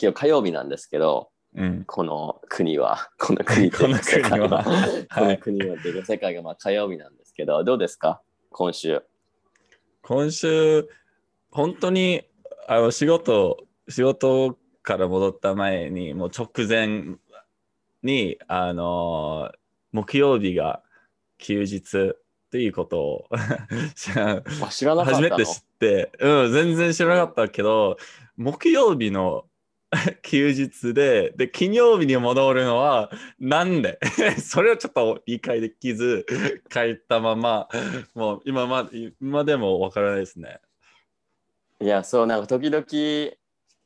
[0.00, 1.84] 今日火曜日なんですけど、うん。
[1.86, 4.62] この国は、 この国 この国は
[5.08, 5.28] こはい。
[5.28, 8.20] の国はってい世界がまあ火曜日なんですけど、どうですか？
[8.50, 9.02] 今週。
[10.02, 10.88] 今週、
[11.50, 12.22] 本当に
[12.68, 17.16] あの仕事、仕事から戻った前に、もう直前
[18.02, 19.50] に、あの、
[19.92, 20.82] 木曜日が
[21.38, 23.28] 休日っていうことを
[23.96, 24.42] 知ら
[25.04, 27.96] 初めて知って、うん、全然知らなかったけど、
[28.36, 29.46] 木曜日の
[30.22, 33.98] 休日で、で、金曜日に戻るのは、なんで？
[34.40, 36.26] それをちょっと理解できず、
[36.70, 37.68] 帰ったまま、
[38.14, 38.88] もう今ま
[39.20, 40.60] 今でもわからないですね。
[41.80, 42.84] いや、そう、なんか時々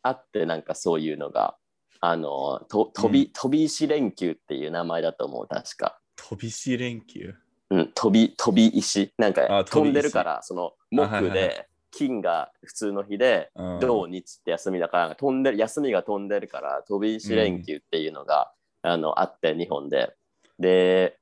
[0.03, 1.57] あって、なんかそういうのが、
[2.01, 6.01] あの、と飛び、飛び石連休っていう名前だと思う、確か。
[6.17, 7.35] 飛び石連休？
[7.71, 9.13] うん、飛び、飛び石。
[9.17, 20.15] なんかあ飛んでるから、その木で、金が普通の日で、うん土日って休みだから、飛んでる、休みが飛んでるから、飛び石連休っていうのが、あのあって、日本で。
[20.59, 21.19] で、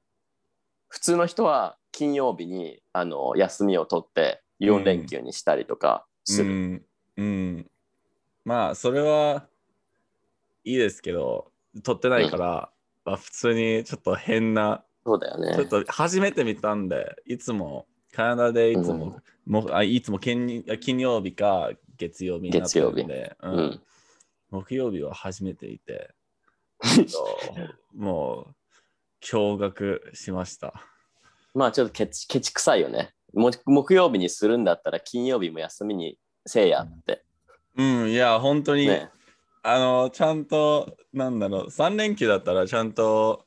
[0.88, 6.50] 普通の人は金曜日にあの休みを取って4連休にしたりとかする。
[6.50, 6.82] うん、
[7.16, 7.70] うん。
[8.44, 9.46] まあ、それは
[10.64, 12.70] いいですけど、撮ってないから、
[13.04, 15.54] まあ、普通にちょっと変な、そうだよね。
[15.54, 17.86] ちょっと初めて見たんで、いつも、
[18.18, 23.80] カナダでいつも、もあいつも金金曜日か月曜日になってるんで、ううんん、
[24.50, 26.12] 木曜日は初めていて、
[27.94, 30.74] もう驚愕しました。
[31.54, 33.14] まあちょっとケチケチくさいよね。
[33.32, 37.22] も木曜日にするんだったら金曜日も休みにせえやって。
[37.76, 39.10] うん、いや、本当に、ね、
[39.62, 43.46] あの、ちゃんと、なんだろう、3連休だったらちゃんと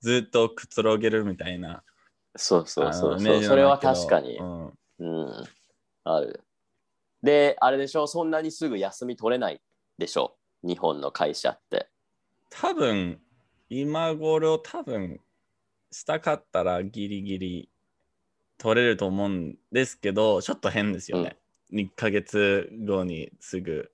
[0.00, 1.84] ずっとくつろげるみたいな。
[2.38, 3.42] そうそうそうそう。
[3.42, 4.38] それは確かに。
[4.38, 4.66] うん
[5.00, 5.44] うん。
[6.04, 6.44] ある。
[7.22, 9.60] で、あれでしょ、そんなにすぐ休み取れない
[9.98, 11.88] でしょ、日本の会社って。
[12.50, 13.20] 多分、
[13.68, 15.20] 今頃多分、
[15.90, 17.70] したかったらギリギリ
[18.58, 21.36] 取れると思うんですけど、ちょっと変ですよね。
[21.72, 23.90] 1ヶ月後にすぐ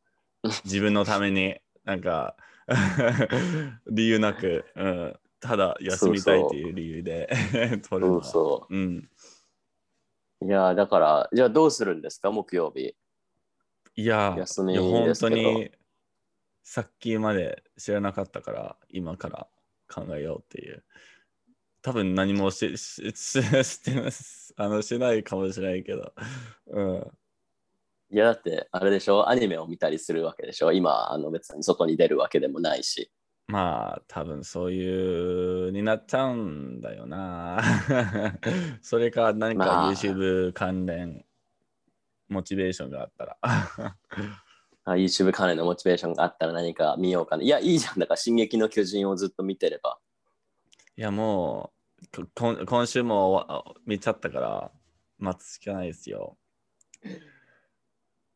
[0.65, 2.37] 自分のためになんか
[3.91, 7.29] 理由なく、うん、ただ休みたいっていう理由で
[7.87, 8.25] 取るのは。
[8.25, 9.11] そうん、
[10.41, 10.47] う。
[10.47, 12.97] いや、だから、じゃあどうするんですか、木曜日。
[13.95, 15.71] いや、休み本当に
[16.63, 19.47] さっきまで知らなかったから、今から
[19.87, 20.83] 考えようっていう。
[21.83, 24.11] 多分何もし しししてない
[24.57, 26.15] あのしないかもしれないけど。
[26.69, 27.13] うん、
[28.11, 30.73] いや、だって、あれでしょ、アニメを見たりするわけでしょ？
[30.73, 33.11] 今、あの別に外に出るわけでもないし。
[33.47, 37.61] まあ、多分そういうになっちゃうんだよな。
[38.81, 41.25] それか何かまあ YouTube 関連
[42.29, 43.37] モチベーションがあったら。
[44.87, 47.43] あ YouTube 関連のモチベーションがあったら何か見ようかな。
[47.43, 47.99] いや、いいじゃん。
[47.99, 49.99] だから、進撃の巨人をずっと見てれば。
[50.97, 51.73] いや、も
[52.03, 54.71] う、こ今今週もわ見ちゃったから、
[55.19, 56.37] 待つしかないですよ。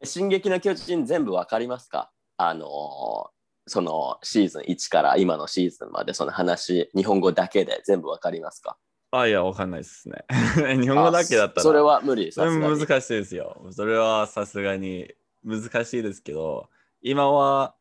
[0.04, 2.10] 進撃の巨人全部わかりますか？
[2.36, 3.37] あのー
[3.68, 8.76] そのシーズン1から今のシーズンまでその話、日本語だけで全部わかりますか？
[9.10, 10.24] あ、いや、わかんないですね。
[10.80, 11.60] 日本語だけだったら。
[11.60, 12.30] あそれは無理。
[12.32, 13.66] それ難しいですよ。
[13.70, 15.10] それはさすがに
[15.42, 16.68] 難しいですけど、
[17.00, 17.74] 今は、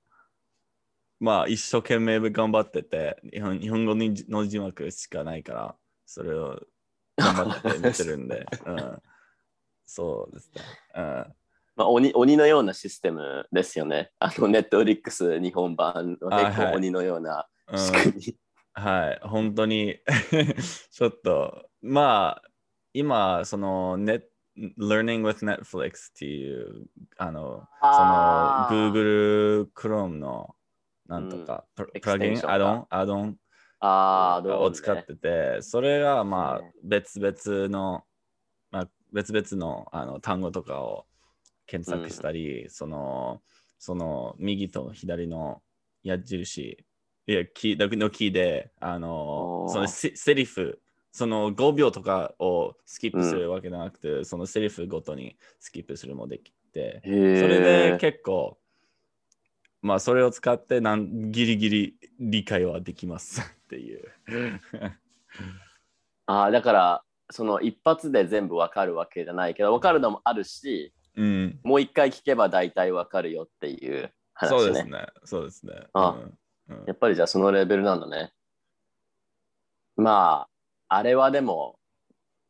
[1.19, 5.75] まあ、一生懸命頑張ってて、日本日本語にの字幕しかないから、
[6.05, 6.61] それを
[7.17, 9.01] 頑張って見てるんで、 うん、
[9.85, 10.61] そうですね。
[10.95, 11.35] うん
[11.77, 14.11] まあ、鬼鬼のようなシステムですよね。
[14.19, 17.77] あの、ネットフリックス日本版はい構鬼のようなうん。
[17.77, 18.37] 仕組み。
[18.73, 19.99] はい、本当に。
[20.91, 22.49] ちょっと、まあ、
[22.93, 24.23] 今、その、ネ
[24.57, 26.87] Learning with Netflix っていう、
[27.17, 28.69] あの、あー。
[28.69, 30.55] その、Google Chrome の、
[31.05, 33.37] なんとか、ププラグイン、アドン、アドン
[33.79, 38.03] あを使ってて、それが、まあね、別々の、
[38.71, 41.05] まあ、別々のあの単語とかを
[41.67, 43.41] 検索したり、その、
[43.77, 45.61] その、右と左の
[46.03, 46.85] 矢印、
[47.27, 50.81] いや、キーのキーで、あのそのセセリフ、
[51.11, 58.57] その5秒とかをスキップするわけじゃなくて、そのセリフごとにスキップするもできて、それで結構、
[59.81, 64.03] まあ、それを使ってなんギリギリ理解はできます っていう。
[66.27, 74.59] あーだから、その一発で全部わかるわけじゃないけど、わかるのもあるし、うん、もう一回聞けば大体わかるよっていう話ね。
[74.59, 75.07] そうですね。
[75.23, 75.73] そうですね。
[75.93, 76.37] あうんうん
[76.85, 78.33] やっぱりじゃあそのレベルなんだね。
[79.95, 80.47] ま
[80.89, 81.79] あ、あれはでも、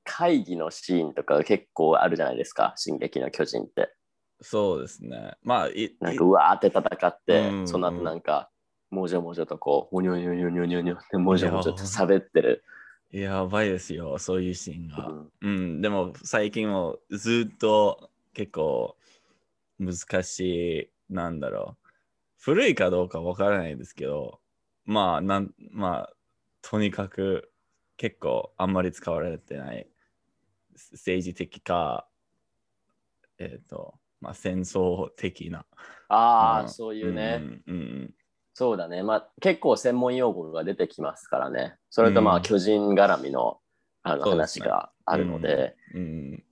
[0.03, 3.93] 会議のシーンとか結構あるじゃないですか、進撃の巨人って。
[4.41, 5.35] そうですね。
[5.43, 8.49] まあ、いなんかうわーって戦って、うんその後なんか、
[8.89, 12.63] もじょもじょとこう、もにょにょにょにょにょにょってもじょもじょと喋ってる。
[13.11, 15.07] いやばいですよ、そういうシーンが。
[15.07, 18.95] うんうん、でも最近もずっと結構
[19.79, 21.87] 難しい、なんだろう。
[22.39, 24.39] 古いかどうかわからないですけど、
[24.85, 26.13] まあ、なんまあ、
[26.61, 27.51] とにかく
[27.97, 29.87] 結構あんまり使われてない
[30.91, 32.07] 政治的か、
[33.39, 35.65] えっ、と、まあ、戦争的な。
[36.07, 38.13] ああ、うんそういうね、うんうん
[38.53, 39.01] そうだね。
[39.01, 41.75] まあ結構専門用語が出てきますからね。
[41.89, 43.59] それとまうんあ巨人絡みの
[44.03, 46.03] あの話があるので、うんう
[46.35, 46.43] ん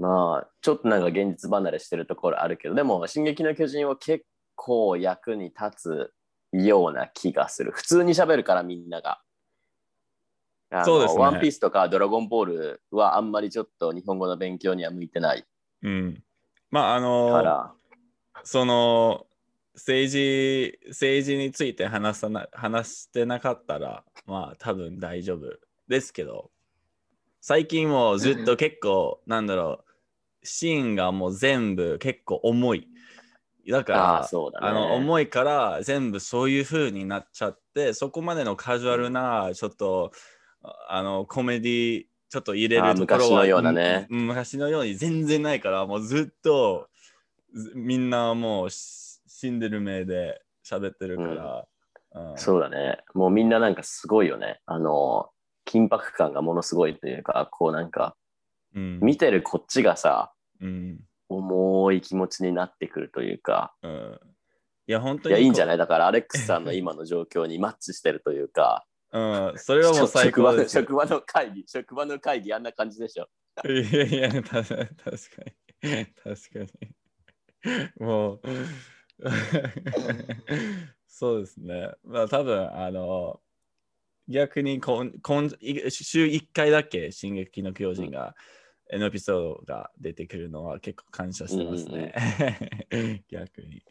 [0.00, 4.24] まあちょっとなんか現実離れしてるところあるけど、でも進撃の巨人は結
[4.56, 6.12] 構役に立
[6.52, 7.70] つような気がする。
[7.70, 9.20] 普通に喋るからみんなが。
[10.84, 15.44] そうですねワンピースとかドラゴンボールはあんまりちょっと日本語の勉強には向いてない
[15.82, 16.22] うん。
[16.70, 17.72] まあ、あの。
[18.44, 19.26] その
[19.74, 25.58] 政治政治について話さな話してなかったらまあ多分大丈夫
[25.88, 26.50] ですけど
[27.40, 29.89] 最近もずっと結構なんだろう
[30.42, 32.88] シーンがもう全部結構重い
[33.68, 34.66] だかあらあ、そうだね。
[34.68, 40.12] あの重いから全部そういう風になっちゃってそこまでのカジュアルなちょっと
[40.88, 46.88] あのコメディちょっと入れあるところは昔のようなねうん昔のように全然ないからもうずっと
[47.54, 49.10] ずみんなもうし
[49.40, 51.66] 死んでる目で喋ってるから、
[52.12, 52.98] うんそうだね。
[53.14, 54.60] もうみんななんかすごいよね。
[54.66, 55.30] あの、
[55.64, 58.16] 緊迫感がものすごいというか、こうなんか、
[58.74, 59.00] うん。
[59.00, 61.00] 見てるこっちがさ、うん。
[61.28, 64.20] 重い気持ちになってくるというか、うん。
[64.86, 70.82] いや本当いや、にいいんじゃない、だから、アレックスさんの今の状況にマッチしてるというか、うん、それはもう最職場の高ですよ。
[70.82, 73.28] 職場の会議、職場の会議、あんな感じでしょ。
[73.68, 74.82] いやいや、た確か
[75.82, 76.06] に。
[76.06, 78.06] 確かに。
[78.06, 78.40] もう、
[81.06, 81.90] そうですね。
[82.04, 83.40] まあ多分、あの、
[84.28, 88.34] 逆にこんこんい週1回だけ進撃の巨人が、
[88.98, 92.12] のエピソードが出てくるのは結構感謝してますね。
[93.28, 93.84] 逆に。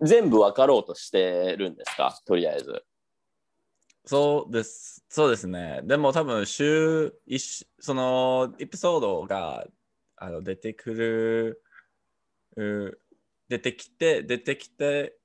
[0.00, 2.20] 全部分かろうとしてるんですか？
[2.24, 2.84] とりあえず。
[4.04, 5.04] そうです。
[5.08, 5.80] そうですね。
[5.84, 9.66] でも多分週一週そのエピソードが
[10.16, 11.62] あの出てくる
[12.56, 12.98] う
[13.48, 15.16] 出てきて出てきて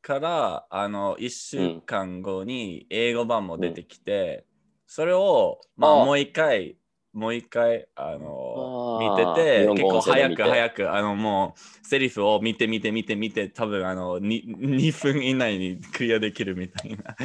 [0.00, 4.46] からあの1週間後に英語版も出てきて、
[4.86, 6.76] それをまああもう一回
[7.18, 17.16] もう一回あの見てて結構早く早くあのもうセリフを見て見て見て見て多分あの 2, 2 分以内にクリアできるみたいな。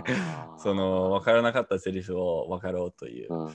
[0.56, 3.28] その分からなかったセリフを分かろうという。
[3.30, 3.54] うん、へ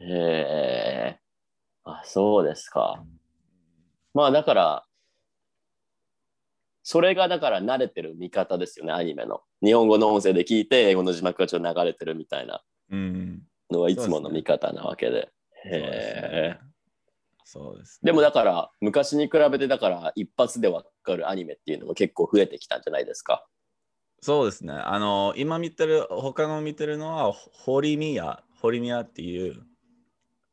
[0.00, 1.18] え
[1.84, 3.02] あ、そうですか。
[4.12, 4.84] まあだから、
[6.82, 9.40] それがだから慣れてる見方ですよね、アニメの。
[9.62, 12.62] 日本語の音声で聞いて、英語の字幕がちょっと流れてるみたいな。
[12.90, 13.42] うん。
[13.70, 15.30] のはいつもの見方なわけで。
[15.62, 16.60] そうですへえね。
[17.44, 23.46] そうです、でもだから、昔に比べてだから、一発でわかるアニメっていうのも結構増えてきたんじゃないですか？
[24.20, 24.72] そうですね。
[24.72, 29.66] あの、今見てる、他の見てるのは、ホリミヤ、ホリミヤっていう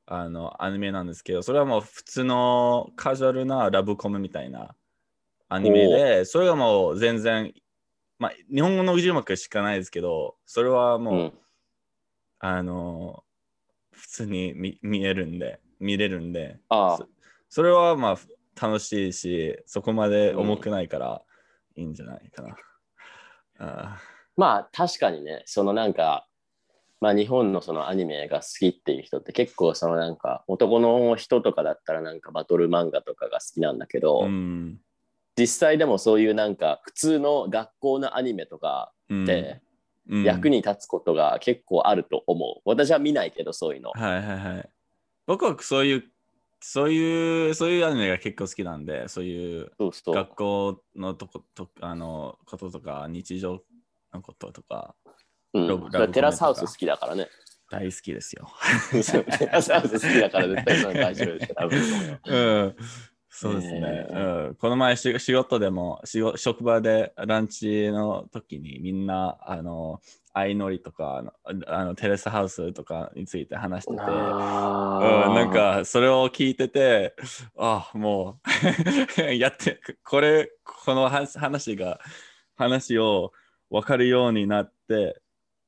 [0.05, 4.75] あのアニメなんですけど、それはもう普通のカジュアルなラブコメみたいな
[5.47, 7.53] アニメで、それがもう全然、
[8.19, 11.33] まあ、日本語の字幕しかないですけど、それはもう、うん。
[12.43, 13.23] あの、
[13.91, 17.07] 普通に見見えるんで、見れるんで、ああそ、
[17.49, 18.17] それはまあ
[18.59, 21.21] 楽しいし、そこまで重くないから
[21.75, 22.55] いいんじゃないかな。
[23.59, 24.01] あ
[24.35, 26.27] まあ確かにね、そのなんか、
[26.99, 34.79] まあ日本のそのアニメが好きっていう人って結構そのなんか男の人とかだったらなんかバトル漫画とかが好きなんだけど、ーうん。
[35.37, 39.70] 実際でもそういうなんか普通の学校のアニメとかうんってうん
[40.07, 42.61] 役に立つことが結構あると思う。
[42.65, 43.91] 私は見ないけどそういうの。
[43.91, 44.69] はいはいはい。
[45.27, 46.03] 僕はそういう、
[46.59, 49.71] そういう、そういうアニメが結構好きなんで、そういう。
[49.79, 53.61] 学校のとことあのこととか、日常
[54.13, 54.95] のこととか、
[55.53, 57.27] うんかテラスハウス好きだからね。
[57.69, 58.49] 大好きですよ。
[59.39, 62.75] テラスハウス好きだから絶対大丈夫です うん、
[63.33, 64.55] そうですね、えうん。
[64.55, 66.01] この前し仕事でも
[66.35, 70.01] 職場でランチの時にみんなあの
[70.33, 77.15] 相乗りとかあのあのテレスハウスとかについて話してて、うん、なんかそれを聞いてて
[77.57, 78.39] あも
[79.17, 82.01] う やってこれこの話話が
[82.55, 83.31] 話を
[83.69, 85.21] 分かるようになって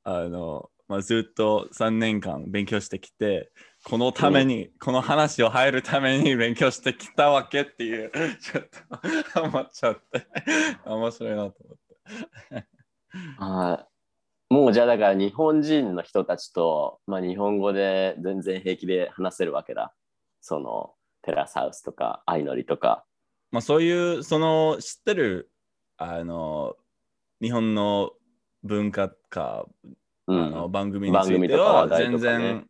[0.03, 3.51] あの、まあ、ずっと3年間勉強してきて
[3.85, 8.65] このために、この話を入るために 勉強してきたわけっていう、ちょっ
[9.33, 10.25] と思っちゃって、
[10.85, 12.67] 面白いなと思って。
[13.39, 13.93] あー
[14.49, 19.95] もうじゃあだから日本人の人たちと、まあ、日本語で全然平気で話せるわけだ。
[20.41, 23.03] そのテラスハウスとか相乗りとか。
[23.49, 25.49] まあ、そういう、その知ってる、
[25.97, 26.75] あの、
[27.41, 28.11] 日本の
[28.61, 29.65] 文化か、
[30.27, 30.71] うあのん。
[30.71, 32.67] 番組については全然、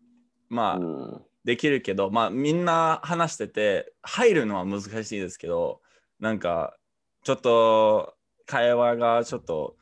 [0.53, 1.25] まあ、うん。
[1.43, 5.81] できるけど、まあ、みんな話してて、入るのは難しいですけど、
[6.19, 6.77] なんか、
[7.23, 9.75] ちょっと会話がちょっと、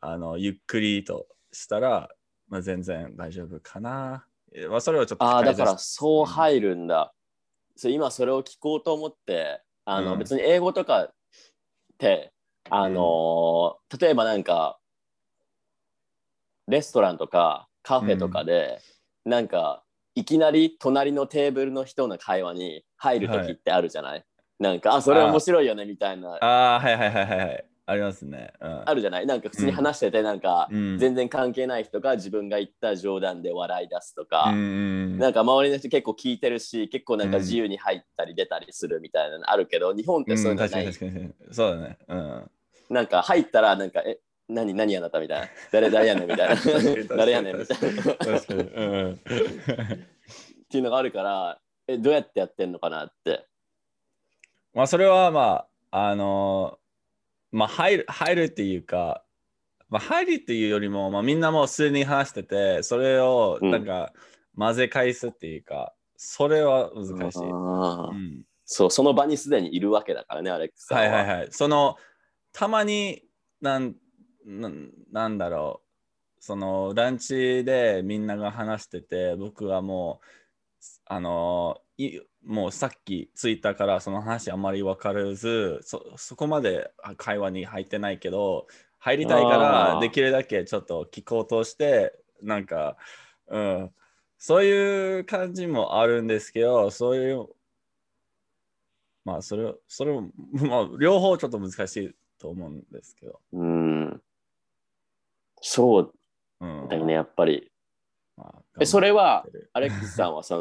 [0.00, 2.10] あの、ゆっくりとしたら、
[2.48, 4.26] まあ、全然大丈夫かな。
[4.52, 7.14] えまあ、それをちょっとああ、だからそう入るんだ。
[7.76, 10.18] そう今それを聞こうと思って、あの、うん。
[10.18, 11.14] 別に英語とかっ
[11.98, 12.32] て、
[12.68, 14.78] あのー例えばなんか、
[16.66, 18.80] レストランとかカフェとかで、
[19.24, 24.24] なんか、いきなり隣のテーブルの人の会話に入る時ってあるじゃない、
[24.58, 27.64] なんか、あ、それ面白いよねみたいな、ああ、はいはいはいはいはい。
[27.86, 28.52] ありますね。
[28.60, 29.26] うん、あるじゃない？
[29.26, 34.60] なんか普通に話してて、なんか、うん全然関係ない人が自分が言った冗談で笑い出すとか、うんう
[35.16, 40.86] んなんか周りの人結構聞いてるし、結構なんかうん自由に入ったり出たりするみたいなのあるけど、日本ってそういうのない。
[40.86, 41.30] に確かに。
[41.50, 41.98] そうだね。
[42.06, 42.50] うん。
[42.90, 45.48] なんか入ったら、なんか、え、何、何あなたみたいな。
[45.72, 46.56] 誰、誰やねんみたいな
[47.16, 48.12] 誰やねんみたいな。
[48.12, 48.60] っ確かに。
[48.60, 48.62] う
[49.08, 49.20] ん。
[50.68, 53.46] ていうのがあるから、え、どうやってやってんのかなって。
[54.72, 56.78] まあ、それはまあ、あの
[57.50, 59.24] まあ、入る、入るっていうか、
[59.88, 64.12] まあ、入るっていうよりも、まあ、みんなもう数人話してて、それをうんなんか
[64.56, 67.38] 混ぜ返すっていうか、それは難しい。
[67.40, 71.00] あうーん、そう、その場にすでにいるわけだからね、アレックスは。
[71.00, 71.48] はいはいはい。
[71.50, 71.96] その、
[72.52, 73.24] たまに
[73.60, 73.96] なん、
[74.46, 75.82] なんなんだろ
[76.38, 80.26] う、そのランチでみんなが話してて、僕はもう、
[81.06, 88.66] あのいもうさっき着いたからその話あんまり分からずそそこまで会話に入ってないけど
[88.98, 90.00] 入りたいかあらー。
[90.00, 92.96] できるだけちょっと聞こうとしてなんか、
[93.48, 93.90] うん、
[94.38, 97.48] そういう感じもあるんですけどそういう
[99.24, 104.22] まあそれそれも、 まあ、両方ちょっと難しいと思うんですけど、うん。
[105.60, 106.12] そう
[106.60, 107.70] うん、だよね、やっぱり。
[108.36, 110.58] まあえ、それはアレックスさんはそ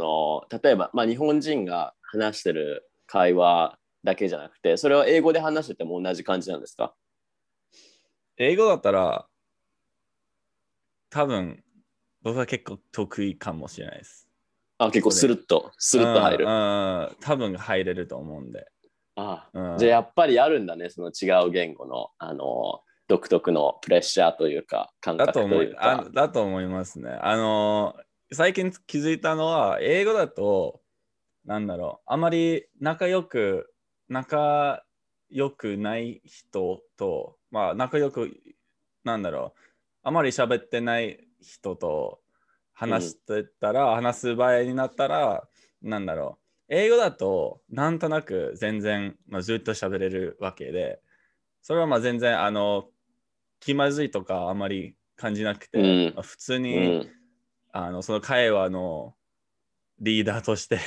[0.49, 6.95] の例えば、まあ、日本人が話してる会話だけじゃなくてそれは英語で話してても同じ感じなんですか？
[8.37, 9.27] 英語だったら
[11.09, 11.63] 多分
[12.21, 14.27] 僕は結構得意かもしれないです。
[14.77, 16.45] あ結構スルッとスルッと入る。
[16.45, 18.65] うん多分入れると思うんで。
[19.15, 26.09] あうんじゃあやっぱりあるんだねその違う言語のあの独特のプレッシャーというか感だ覚と思いうかあ。
[26.13, 27.09] だと思いますね。
[27.21, 27.95] あの
[28.31, 30.79] 最近気づいたのは英語だと
[31.43, 33.73] なんだろうあまり仲良く
[34.07, 34.83] 仲
[35.31, 38.29] 良くない人とまあ仲良く
[39.03, 39.59] なんだろう
[40.03, 42.19] あまり喋ってない人と
[42.73, 45.43] 話してたら、話す場合になったら
[45.81, 46.37] なんだろ
[46.69, 51.01] う英語だとなんとなく全然、まあ、ずっと喋れるわけで
[51.61, 52.85] それはまあ全然あの
[53.59, 56.13] 気まずいとかあまり感じなくて、うん。
[56.15, 57.09] まあ普通うに、ん。
[57.71, 59.13] あのその会話の
[59.99, 60.79] リーダーとして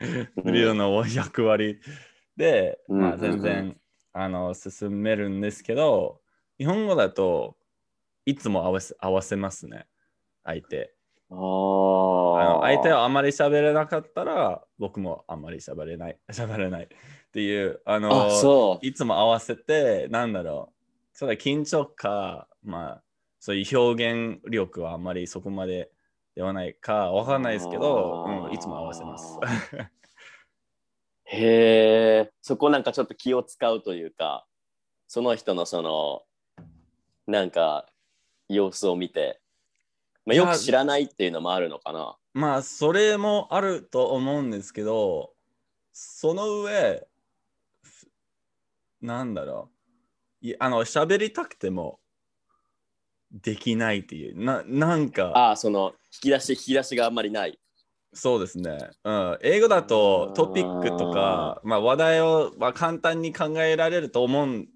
[0.00, 0.52] うん。
[0.52, 1.80] リーダーの役割
[2.36, 3.76] で、まあ、全然、
[4.12, 6.20] あの進めるんですけど
[6.58, 7.56] 日本語だと
[8.26, 9.86] いつも合わせ合わせますね
[10.44, 10.94] 相手。
[11.30, 16.88] ああのー相手はあまり喋れなかったら僕もあまり喋れない喋れないっ
[17.32, 20.79] ていうあのいつも合わせてなんだろう
[21.20, 23.02] それは緊張かまあ
[23.40, 25.90] そういう表現力はあんまりそこまで
[26.34, 29.38] ではないかわかんないですけど、うん、いつも合わせます。
[31.24, 34.46] へえそこなんかちょっと気を使うというか
[35.08, 36.22] その人のその
[37.26, 37.84] なんか
[38.48, 39.42] 様子を見て、
[40.24, 42.16] まあ、よく知らないっていうのもあるのかな。
[42.32, 45.34] まあそれもあると思うんですけど
[45.92, 47.06] その上
[47.82, 48.08] ふ
[49.02, 49.79] なんだろう
[50.40, 52.00] いあの喋りたくても
[53.30, 54.42] できないっていう。
[54.42, 57.58] ななんかああその引き出し引き出しがあんまりない。
[58.12, 64.68] そうですね、うん、英語だとトピックとか、まあ、話題を、まあ、簡単に考えられると思うん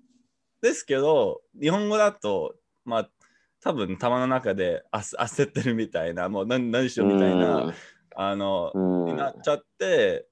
[0.63, 2.55] ですけど日本語だと
[2.85, 3.11] まあ
[3.61, 7.75] 多分頭の中で焦ってるみたいなもう何何しようみたいな
[8.15, 9.05] あのうん。
[9.07, 10.27] になっちゃって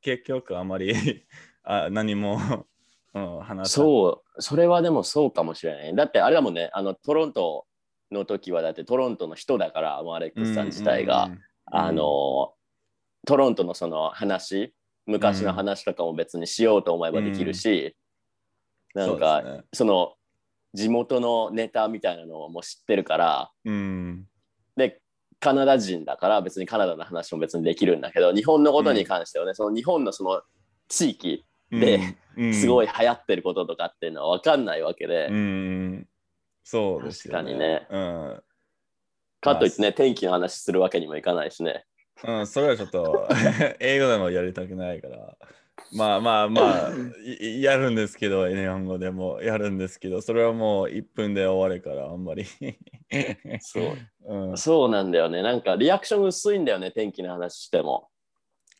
[0.00, 0.94] 結局あまり
[1.64, 2.66] あ何も、
[3.14, 5.94] うん、話さそうそれはでもそうかもしれない。
[5.94, 6.70] だってあれだもんね。
[6.72, 7.66] あのトロント
[8.10, 12.54] の時はだってトロントの人だからもうアレックスさん自体が、うんうんうんあの
[13.26, 14.72] トロントのその話
[15.04, 17.94] 昔の話とかも別にしようと思えばできるし、
[18.94, 19.62] なんかそね。
[19.72, 20.14] その
[20.74, 24.26] 地元のネタみたいなのをもう知ってるからうん。
[24.76, 25.00] で
[25.40, 30.42] カナダ人だから別にカナダの話も別にできるんだけど日本のことに関してはね、その日本のその
[30.88, 32.00] 地域で、
[32.36, 32.86] うんすごい。
[32.86, 36.08] 流行ってることとかっていうのは分かんないわけで、うん。
[36.62, 38.42] そうですよ確かにねうん。
[39.40, 41.84] かといってね天気の話するわけにもいかないしね。
[42.26, 43.28] うん、それはちょっと
[43.80, 45.36] 英語でもやりたくないから。
[45.92, 46.90] まあまあまあ、
[47.24, 52.44] いやるんですけど、日本語でもやるんですけど、それはもう1分で終わるから、あんまり。
[53.60, 53.96] そう
[54.26, 58.10] うん、そうなんだよねなんかリアクション薄いんだよね天気の話しても。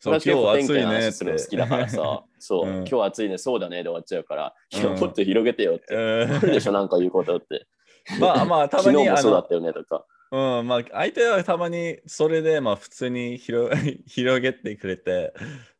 [0.00, 1.90] そう今日暑いねっ話するの好きだからて。
[1.90, 5.95] さ、 そう、うん今日暑いね、そうだねで終わっちゃうから、いやうんもっと広げてよって。
[5.95, 7.67] うんあるでしょ、なんか言うことって。
[8.21, 10.07] まあまあ、たま昨日にあのもそうだっ、たよねとか。
[10.31, 13.75] うん、まあ、相手はたまにそれで、まあ、普通に広
[14.07, 15.33] 広げてくれて、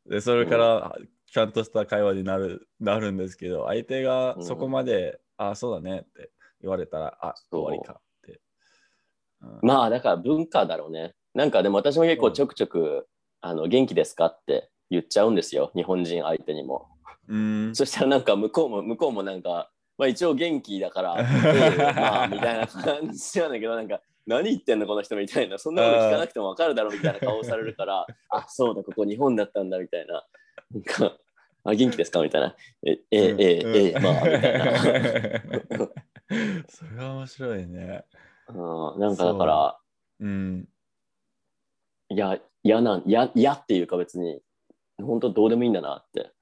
[0.07, 0.97] で、それから
[1.27, 8.41] ちゃんとした会話になるなるんですけど、相手がそこまで、あ、そうだねって言われたら、あ、終わりかって。
[9.43, 11.15] うんまあだから文化だろうね。
[11.35, 13.07] なんかでも私も結構ちょくちょく、
[13.41, 16.89] あの元気ですかって言っちゃうんですよ、日本人相手にも。
[17.29, 30.25] うん、そしたらなんか向こうも向こうもなんか、まあ一応元気だから、ええ まあみたいな感じなんだけど、なんか何言ってんのこの人みたいな、そんなこと聞かなくても分かるだろうみたいな顔をされるから、あ、そうだ、ここ日本だったんだみたいな。
[30.71, 31.17] なんか、
[31.65, 32.55] あ、元気ですかみたいな。
[32.87, 34.79] え、え、え、え、え、まあみたいな。
[36.69, 38.05] それは面白いね。
[38.49, 38.53] う
[38.97, 39.79] ん、なんかだから、
[40.21, 40.69] うん。
[42.11, 44.41] いや、嫌なん、嫌、嫌っていうか別に、
[45.01, 46.33] 本当どうでもいいんだなって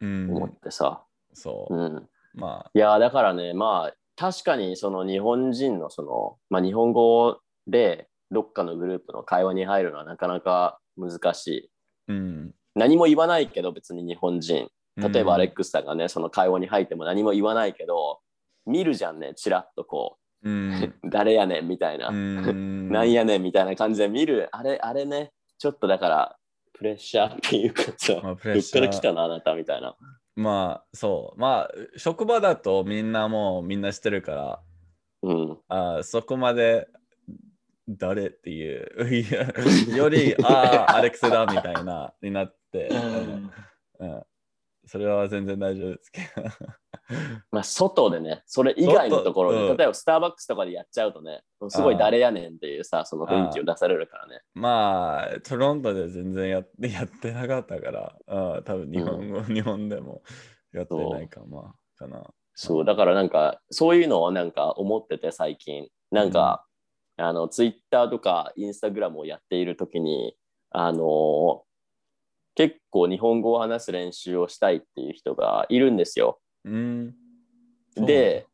[0.00, 1.04] うん、思ってさ。
[1.32, 1.88] そうう。
[1.88, 2.08] ん。
[2.34, 11.70] まいや、だからね、まあ、確かにその日本人のその、まあ日本語でどっかのグループの会話に入るのはなかなか難しい。
[12.08, 12.54] あ、うん。
[12.74, 14.68] 何も言わないけど別に日本人。
[14.96, 18.20] 例えばアレッククスさんがね、その会話に入っても何も言わないけど、
[18.64, 22.08] 見るじゃんね、ちらっとこス、うんう、 誰やねんみたいな。
[22.08, 26.36] うん なんやねんみたいな感じで見る、あれ、あれね、ちょっとだから、
[26.72, 29.96] プレッシャーっていうかさ、まあプどっレッシャーから来たのあなたみたいな。
[30.34, 34.60] まあそうまあ職場だとみんなもうみんなしてるから
[35.22, 35.58] うん。
[35.68, 36.88] あそこまで
[37.88, 43.50] 誰っていう よりああアレックスだみたいなになって、うん
[44.00, 44.22] うん、
[44.86, 46.48] それは全然大丈夫ですけど。
[47.52, 49.76] まあ、外でね、それ以外のところで、外うん。
[49.76, 54.40] 例えばスターバックスとかでやっちゃうとね、すごい誰やねんっていうさ、その雰囲気を出されるからね。
[54.54, 60.22] まあトロントで全然やってやってなかったからあ多分日本語、日本でも
[60.72, 62.22] やってないかまあかな。
[62.54, 66.64] そう、だからなんか、そういうのをなんか思ってて最近、なんか、
[67.18, 70.34] あの、ツイッターとかインスタグラムをやっているときに、
[70.70, 71.62] あの
[72.56, 76.40] 結構日本語を話す練習をしたいっていう人がいるんですよ。
[76.64, 77.14] うん
[77.94, 78.46] で、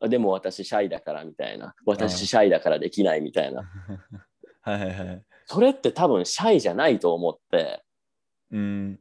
[0.00, 1.74] でも私シャイだからみたいな。
[1.84, 3.62] 私シャイだからできないみたいな。
[4.62, 7.82] はいはいはいそれって多分シャイじゃないと思って、
[8.50, 9.00] うん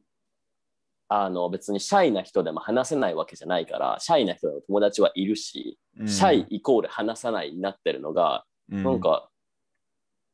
[1.09, 9.29] あの別にシャイな人でも話せないわけじゃないから、シャイな人の友達はいるし、うんシャイイコール話さないになってるのが、うんなんか、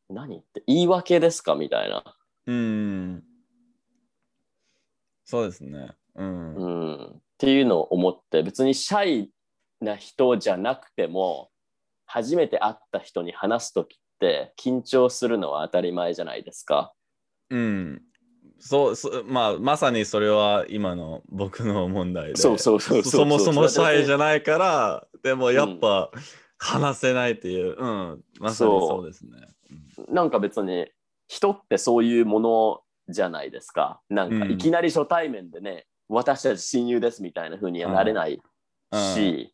[0.09, 2.03] 何って言い訳ですかみたいな。
[2.47, 3.23] うん。
[5.33, 5.89] そうですね。
[6.13, 6.55] うん。
[6.55, 7.05] うん。
[7.05, 9.31] っていうのを思って、別にシャイ
[9.81, 11.49] な人じゃなくても、
[12.05, 16.93] 初めて会った人に話すときって緊張するのは当たり前じゃないですか。
[17.49, 18.03] うん。
[18.59, 22.35] そうそまあ、まさにそれは今の僕の問題で。
[22.35, 26.11] そうそうそうそもそもシャイじゃゃないから、でもやっぱ
[26.59, 27.75] 話せないっていう。
[27.75, 28.23] うん。
[28.39, 29.31] まさにそうですね。
[30.09, 30.91] なんか別に
[31.27, 34.01] 人ってそういうものじゃないですか。
[34.09, 38.41] なんかうんいきなり初対面でね、私たち親友ですみたいな風にはなれない
[39.15, 39.53] し、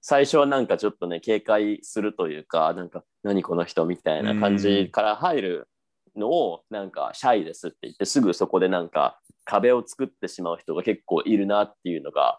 [0.00, 5.68] 最初はなんかちょっとね、警戒するというか、なんか何この人みたいな感じから入る
[6.14, 12.38] のを、なんかシャイですって言って、すぐそこでなんか壁を作ってしまう人が結構いるなっていうのが、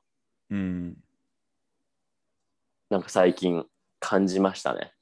[0.51, 0.97] うん。
[2.89, 3.65] なんか最近
[3.99, 4.93] 感じましたね。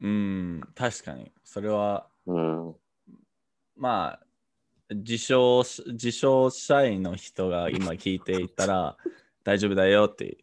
[0.00, 0.60] うん。
[0.74, 1.32] 確かに。
[1.42, 2.74] それは、うん。
[3.76, 4.23] まあ、
[4.94, 8.96] 自称、自称社員の人が今聞いていたら
[9.44, 10.38] 大丈夫だよって。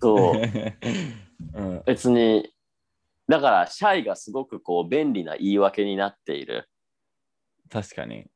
[0.00, 0.42] そう
[1.54, 1.82] うん。
[1.86, 2.52] 別に、
[3.28, 6.68] だからシャイがすごくこう便利な言い訳になっている。
[7.70, 8.26] 確かに。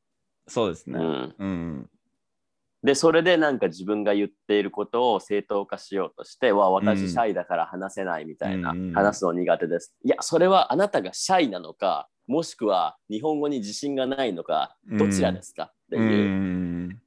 [0.47, 0.99] そうですね。
[0.99, 1.89] うん、うん。
[2.83, 9.93] で、それでなんか自分が言っていることを正当化しようとして、わ、うん私シャイだから話せないみたいな、うんうん話すの苦手です。
[10.03, 16.29] いや、それはあなたがシャイなのか、もしくは日本語に自信がないのかどちらですか、ってういう。
[16.29, 16.99] ん。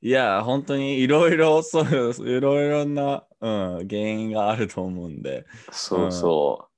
[0.00, 3.48] いや、本当にいろいろ、そう、いろいろな、う
[3.82, 6.68] ん、原因があると思うんで、そうそ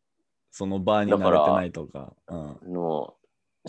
[0.51, 2.15] その場に慣れてないとか。
[2.29, 2.71] うんう。
[2.71, 3.15] の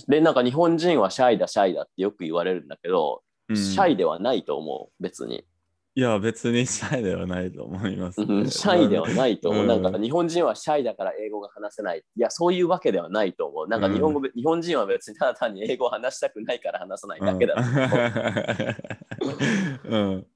[0.07, 5.43] でなんか日本人はシャイだシャイだってよく言われるんだけど、うんシャイではないと思う別に、
[5.95, 8.49] いや、別にシャイではないと思います、うん。
[8.49, 9.67] シャイではないと思う、うん。
[9.67, 11.99] なんか日本人はシャイだから英語が話せない。
[11.99, 13.67] いやそういうわけではないと思う。
[13.67, 17.62] なんか日本語、日本人は別にただ単に英語を話したくないから話さないだけだと
[19.21, 19.39] 思う、
[19.85, 20.01] うん。
[20.01, 20.27] うん。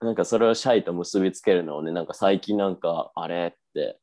[0.00, 3.98] なんかそれをシャイと結びつけるのをねなんか最近なんかあれって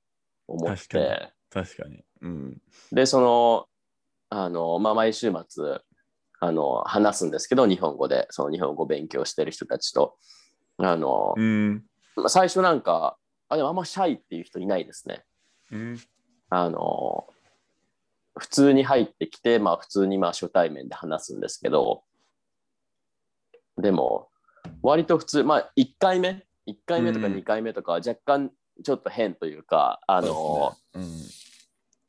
[0.48, 1.06] 思っ確かに。
[1.54, 2.04] かに。
[2.22, 2.62] うん。
[2.92, 3.68] でその
[4.30, 5.80] あの、まあ、毎週末
[6.44, 10.18] あの話すんですけど日本語でその日本語を勉強してる人たちと
[10.78, 11.84] あの、うん。
[12.18, 13.16] まあ最初なんか
[13.48, 15.24] あでもあんまシャイっていう人いないですね
[15.72, 16.00] うん。
[16.50, 17.28] あの
[18.36, 22.04] 普通に入ってきて、まあ、普通にまあ初対面で話すんですけど
[23.78, 24.28] でも
[24.82, 28.52] 割と普通まあ1回目？1回目とかうん2回目とかは若干
[28.84, 31.22] ちょっと変というか、あのそうですねうん。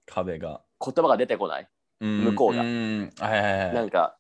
[0.07, 0.61] 壁が。
[0.85, 1.69] 言葉が出てこない
[2.01, 3.13] 向向こうがん。
[3.19, 3.75] はいはいはい。
[3.75, 4.17] なんか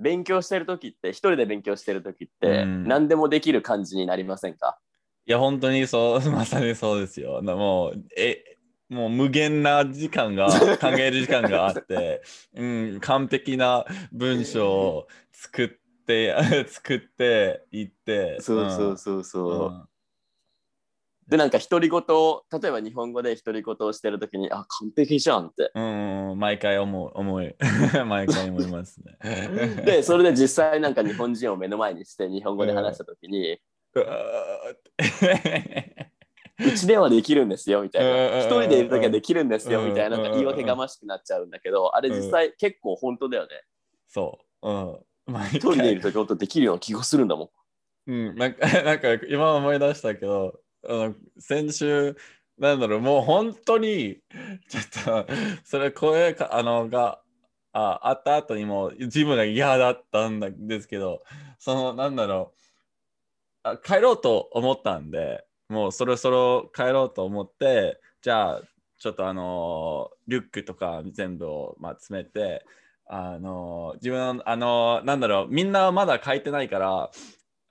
[0.00, 4.78] 勉強してる時って一人で勉強してる時ってうん何でもできる感じになりませんか、
[5.26, 7.42] いや、本当にそう、まさにそうですよ。
[7.42, 8.42] なもう、え、
[8.88, 12.22] もう無限な時間が、考える時間があって、
[12.54, 12.64] う
[12.96, 15.68] ん、完璧な文章を作っ
[16.04, 16.34] て、
[16.66, 18.40] 作っていって。
[18.40, 19.89] そうそうそうそう、うん
[21.30, 25.70] でなんか独り言を例えば日本語で独り言をしてる時にあ完璧じゃんって。
[25.76, 27.54] うん、毎回思う、思い、
[28.04, 29.16] 毎回思いますね。
[29.86, 33.60] でそれで実際なんか日本人を目の前にして日本語で話した時に
[36.58, 38.40] うちではできるんですよみたいな。
[38.40, 43.50] 一人でいる時はできるんですよみたいななんか言い訳がましくなっちゃうんだけどあれ実際結構本当だよね。
[44.08, 44.68] そう。
[44.68, 44.98] うん。
[45.26, 47.50] 毎一人でいる時本当できるような気がするんだもん。
[48.06, 50.58] うん、なんか、 なんか今思い出したけど、
[51.38, 52.16] 先週、
[52.58, 54.18] なんだろう、もう本当に、
[54.68, 55.32] ちょっと、
[55.64, 57.20] それ声か、あの、が、
[57.72, 61.22] ああった後にもう自分が嫌だったんですけど、
[61.58, 62.60] その、なんだろう、
[63.62, 68.62] あ帰ろうと思ったんで、もうそろそろ帰ろうと思って、じゃあ、
[68.98, 72.64] ちょっとあの、リュックとか全部を、まあ、詰めて、
[73.06, 77.10] あの、自分、あの、なんだろう、みんなまだ書いてないから、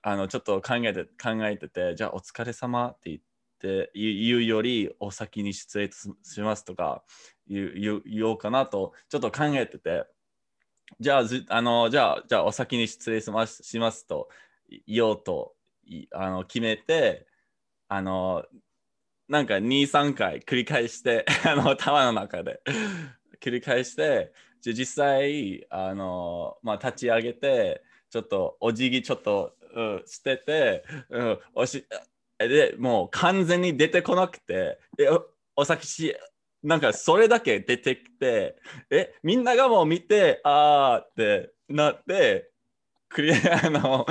[0.02, 3.20] あのちょっと考えて考えてて、じゃあお疲れ様って言っ
[3.58, 5.90] て言うよりお先に失礼
[6.22, 7.02] しますとか
[7.48, 10.06] 言言おうかなとちょっと考えてて、
[10.98, 14.28] じゃああのじゃあじゃあお先に失礼しますしますと
[14.86, 15.54] 言おうと
[16.12, 17.26] あの決めて、
[17.88, 18.44] あの
[19.30, 22.60] なんか2、3回繰り返して、 あの頭の中で
[23.40, 31.86] 繰り返して、じゃあ実際あの、まあ、立ち上げて、ちょっとお辞儀ちょっと、うん、してて、うん、おし
[32.38, 36.16] でもう完全に出てこなくて、えおお先し、
[36.62, 38.56] なんかそれだけ出てきて、
[38.90, 42.50] え、みんながもう見て、あーってなって、
[43.08, 44.06] クリア あの、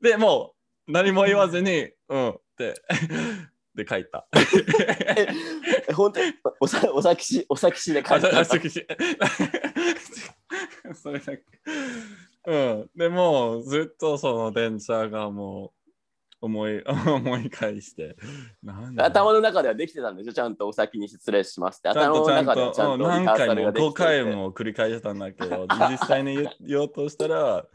[0.00, 0.54] でも
[0.88, 2.74] う何も言わずに、うんって、
[3.74, 4.26] で書いた。
[5.86, 8.86] え本当におさお先しお先しで書あいてたそし
[10.94, 11.42] それだけ。
[12.46, 12.90] うん。
[12.96, 15.70] でもうずっとその電車がもう
[16.42, 18.16] 思い 思い返して。
[18.98, 20.32] 頭の中ではできてたんでしょ？
[20.32, 27.66] ちゃんとお先に失礼しますって頭の中ではちゃんん、とリ何回もハーサルができて5回ても繰り返したんだけど、実際に言言おうとしたら、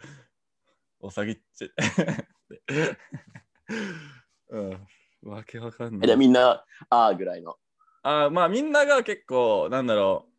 [1.01, 1.71] お先っち。
[4.49, 4.88] うん。
[5.23, 5.99] わけわかんない。
[6.03, 7.57] えじゃあみんなあーぐらいの
[8.03, 10.31] あまあみんなが結構なんだろう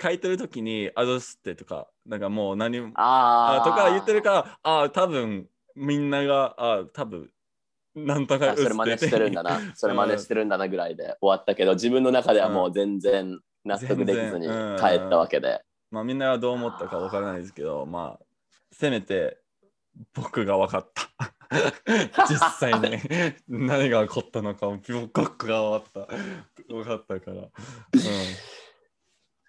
[0.00, 7.30] 書いてる時にアドステとかなんかもう何もあとか言ってるからあ多分みんながあ多分
[7.94, 9.60] なんとかあそれ真似してるんだな。
[9.74, 15.62] それ真似してるんだなぐらいで終わったけど自分の中ではもう全然納得できずに帰ったわけで。
[15.90, 18.24] まあみんながどう思ったかわからないですけどまあ
[18.70, 19.38] せめて
[20.14, 21.08] 僕が分かった。
[22.28, 22.98] 実際に。
[23.48, 24.66] 何が起こったのか
[25.12, 26.14] 僕が分かった。
[26.72, 27.50] 分かったから、うん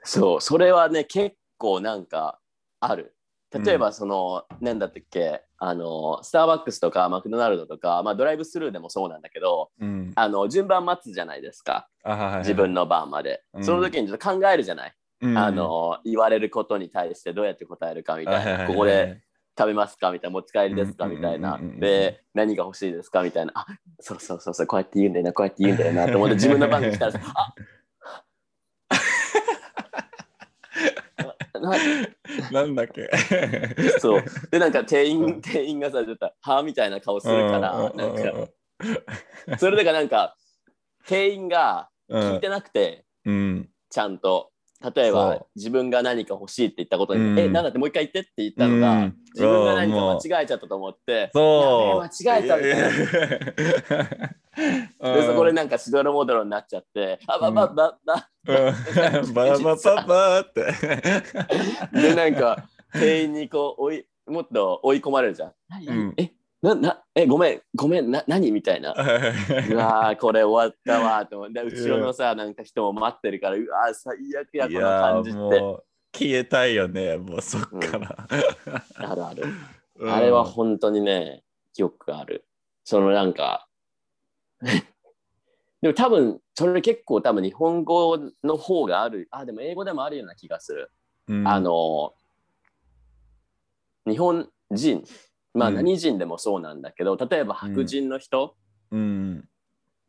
[0.09, 2.39] そうそれはね結構なんか
[2.79, 3.15] ある。
[3.51, 11.87] 例えばその、なんだったっけあのスターバックスとかマクドナルドとか、まあ、ドライブスルーでもそうなんだけどうん、あの順番待つじゃないですか。
[12.03, 12.39] あはいはいはい。
[12.39, 13.63] 自分の番まで、うん。
[13.63, 15.37] その時にちょっと考えるじゃない、うん。
[15.37, 19.21] あの言われることに対してどうやって答えるかみたいな、ここで
[19.57, 23.53] 食べますかみたいな持ち帰りですかうんみたいな、うんうんうんうんで何が欲しいですかみたいな。
[23.55, 23.65] あ
[23.99, 27.53] そうそうそうそうこうやって言うんだよなこうやって言うんだよなと思って自分の番が来たらあ
[31.59, 31.71] な
[32.51, 33.09] なんだっけ？
[33.99, 34.23] そう。
[34.51, 40.35] で、なんか店員、店員がさ、ちょっと、はみたいな顔するから、なんか、それだからなんか、
[41.07, 43.69] 店員が聞いてなくて、うん。
[43.89, 52.25] ちゃんと、例えば自分が何か欲しいって言ったことに、うんえ、なんだってもう一回言ってって言ったのが、うん自分が何か間違えちゃったと思って、そう。
[52.25, 52.75] 間違えたみたい
[54.99, 55.13] な。
[55.13, 58.53] で、そこでなんかしどろもどろになっちゃって、あ、ばばばば、う
[59.29, 60.65] んババババって。
[61.93, 65.53] で、なんか、店員にこう、追い、もっと追い込まれるじゃん。
[65.69, 68.51] 何うんえ、な、な、え、ごめん、ごめん、な、何？
[68.51, 68.91] みたいな。
[68.91, 68.95] う
[69.75, 71.23] わーこれ終わったわ。
[71.23, 75.89] ーと思って後ろのさなんか人も待ってるからうわー最悪やこの感じって。
[76.11, 78.27] 消えたいよね、もうそっから。
[78.95, 79.43] あるある、
[79.99, 80.11] うん。
[80.11, 81.43] あれは本当にね
[81.77, 82.45] よくある。
[82.83, 83.67] そのなんか
[85.81, 89.29] でも多分それ結構多分日本語の方がある。
[89.31, 90.91] あでも英語でもあるような気がする、
[91.27, 91.47] うん。
[91.47, 92.13] あ、の
[94.05, 95.05] 日本人
[95.53, 98.55] まあうん何人でもそうなんだけど、例えば白人の人、
[98.91, 99.45] うん。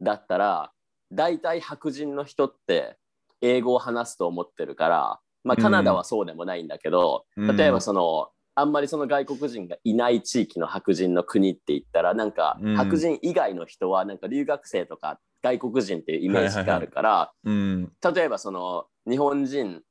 [0.01, 0.73] だったら
[1.13, 2.97] 大体白人の人って
[3.43, 17.93] 英語を話すと思ってるから、まあ、カナダはそうでもないんだけど、うん例えばそのあんまりその外国人がいない地域の白人の国って言ったらなんかうん白人以外の人はなんか留学生とか外国人っていうイメージがあるから、うん。
[18.15, 19.83] 例えばその日本人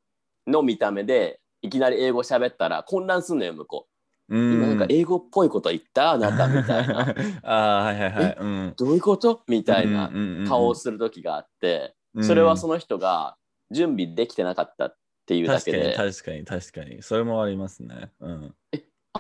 [0.46, 3.99] の見た目でいきなり英語喋ったら混乱すんのよ向こう。
[4.30, 6.12] うん今なんか英語っぽいこと言った？
[6.12, 7.16] あなたみたいな。
[7.44, 8.38] ああ、はいはいはい。
[8.40, 8.74] うん。
[8.78, 9.42] どういうこと？
[9.48, 10.12] みたいな
[10.48, 13.36] 顔をすする時があって、それはその人が
[13.72, 17.02] 準備できてなかったっていうだ確かにけで、確かに確かに。
[17.02, 18.12] それもありますね。
[18.20, 18.56] うん。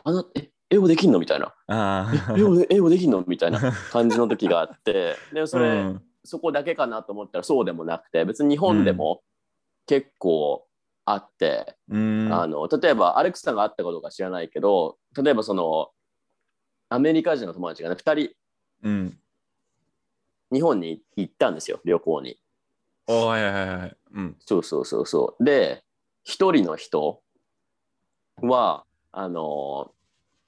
[0.04, 1.20] あのえ英語できんの？
[1.20, 1.48] みたいな。
[1.68, 2.36] ああ。
[2.38, 3.24] 英語で英語できんの？
[3.28, 3.60] みたいな
[3.92, 9.22] 感じの時があって、でもそれ、うんそこだけかなと思ったらそうでもなくて、別に日本でも
[9.88, 10.68] 結構
[11.12, 12.34] あって、うん。
[12.34, 15.90] あの例えばアレックスさんがあったことか知らないけど、例えばその
[16.90, 18.30] アメリカ人の友達がね、2人
[18.84, 19.20] うん。
[20.52, 22.40] 日本に行ったんですよ、旅行に。
[23.08, 23.98] おはいはいはいはい。
[24.14, 24.38] うん。
[24.46, 25.44] そうそうそうそう。
[25.44, 25.84] で、
[26.24, 27.22] 一人の人
[28.42, 29.92] は、あの、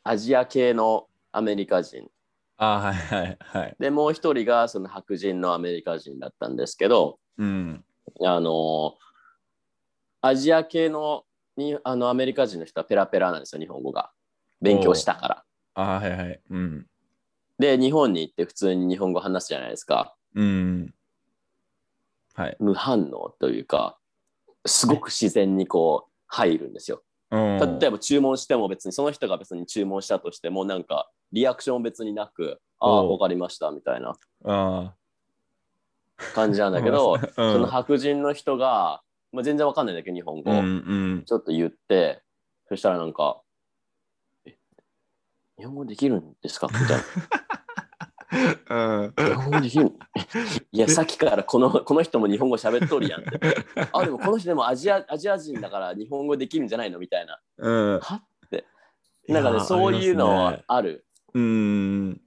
[0.03, 2.09] アジア系のアメリカ人。
[2.57, 3.75] あはいはいはい。
[3.79, 7.83] で、もう一人がその白人のアメリカ人だったんですけど、うん。
[8.23, 8.95] あの、
[10.21, 11.25] アジア系の
[11.57, 14.11] にあのアメリカ人の人はペラペラなんですよ、日本語が。
[14.61, 15.43] 勉強したから。
[15.73, 16.41] あはいはい。
[16.49, 16.85] うん。
[17.59, 20.15] で、日本に行って普通に日本語話すじゃないですか。
[20.35, 20.93] うん。
[22.35, 22.57] はい。
[22.59, 23.97] 無反応というか、
[24.65, 26.97] すごく自然にこう入るんですよ。
[26.97, 27.07] う
[27.37, 34.93] ん例えば注文しても別にその人が別に注文したとしてもなんかリアクション別になくああおうわかりましたみたいなあ
[36.33, 39.01] 感じなんだけど、 うんその白人の人が、
[39.31, 40.61] まあ、全然わかんないんだけど日本語、うんう
[41.19, 41.23] ん。
[41.25, 42.21] ちょっと言って
[42.67, 43.41] そしたらなんか
[44.45, 44.57] 「え
[45.57, 47.03] 日本語できるんですか?」みたいな
[49.03, 49.91] うん「日本語できる？
[50.71, 53.39] いやさっきからこのこの人も日本語喋っとるやん」って
[53.93, 57.99] 「あでもこの人でもアジアアジア人だから日本語できるんじゃないの?」みたいなうん。
[57.99, 58.65] はって
[59.27, 61.05] なんかねそういうのはある。
[61.33, 62.21] うん。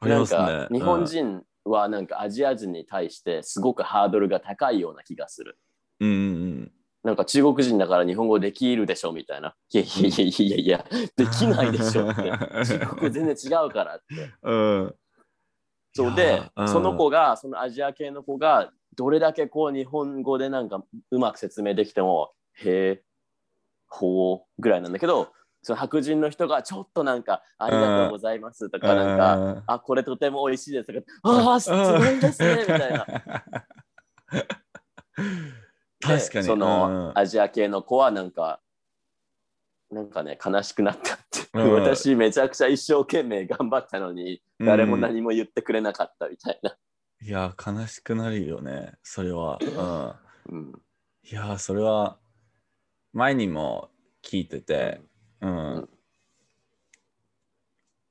[0.00, 0.68] ありなんますねか。
[0.70, 5.58] 日本人はなんかアジア人に対してすごくハードルが高いような気がする。
[6.02, 6.08] うん。
[6.08, 6.12] う
[6.64, 6.72] ん
[7.04, 9.56] なんか中国人だから日本語できるでしょみたいな。
[9.72, 10.86] いやいやいやいやいや、
[11.16, 12.22] できないでしょって。
[12.64, 14.32] 中国全然違うからって。
[14.42, 14.88] うん。
[14.88, 14.94] い
[15.94, 23.02] そうでその子が、そのアジア系の子が、どれだけこう日本語でなんかうまく説明できても、へえ、
[23.88, 33.06] ほうぐらいなんだけど、その白人の人がちょっとなんか、ありがとうございますとか、なんか、か、あ、これとても美味しいですとか、ああ、すごいですね、みたいな。
[36.18, 36.44] 確かに。
[36.44, 38.60] その、うんアジア系の子はなんか、
[39.90, 41.48] なんかね、悲しくなったって。
[41.54, 46.76] うん私、めちゃくちゃ一生懸命頑張ったのに、誰も何も言ってくれなかったみたいな。
[47.20, 49.58] いや、悲しくなるよね、それは。
[50.48, 50.58] うん。
[50.58, 50.82] うん。
[51.22, 52.18] いやー、それは
[53.12, 53.90] 前にも
[54.22, 55.00] 聞いてて、
[55.40, 55.74] うん。
[55.74, 55.88] うん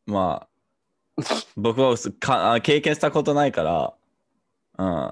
[0.07, 0.47] ま
[1.17, 1.23] あ、
[1.55, 3.93] 僕はすかあ経験したことないから、
[4.77, 5.11] うん。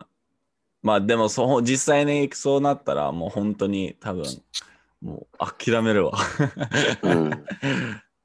[0.82, 4.24] まあでもそう、実際にそうなったらもう本当に多分、
[5.02, 6.14] もう諦めるわ。
[7.04, 7.46] うん、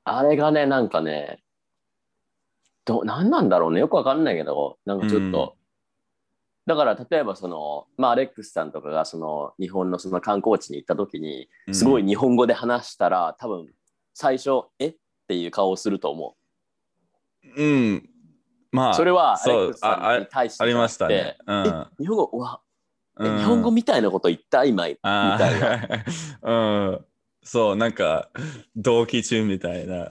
[0.04, 1.42] あれがね、なんかね、
[2.84, 5.56] ど何なんだろうね、よくわかんないけど、なんかちょっと、
[6.66, 13.68] だから例えばその、まあ、アレックスさんとかがその日本のその観光地に行った時に、すごい日本語で話したら、多分
[14.14, 14.94] 最初、え？
[15.24, 16.36] っていう顔をすると思
[17.56, 18.10] うん。
[18.74, 18.90] まう。
[18.90, 21.36] あ、それはアレックスさんに対してありましたね。
[21.46, 22.60] うんえ日本語、うわ、
[23.20, 24.64] えうん日本語みたいなこと言った？
[24.64, 25.80] 今、みたいな。
[26.42, 27.06] うん。
[27.46, 28.30] そう、なんか、
[28.74, 30.10] 同期中みたいな。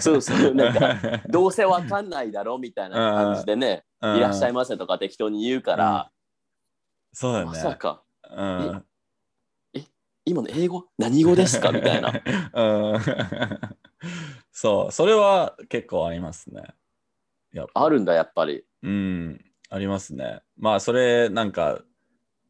[0.00, 6.10] そうそうなんかどうせわかんないだろみたいな 感じでね、いらっしゃいまませとか適当に言うから、
[7.12, 7.44] そうだね。
[7.46, 8.84] まさか、うん。
[10.26, 10.86] 今の英語？
[10.98, 11.70] 何語ですか？
[11.72, 12.12] みたいな。
[12.54, 13.00] うん。
[14.52, 16.62] そう、それは結構ありますね。
[17.74, 18.64] あるんだ、やっぱり。
[18.82, 20.42] うん、ありますね。
[20.56, 21.80] まあ、それ、なんか、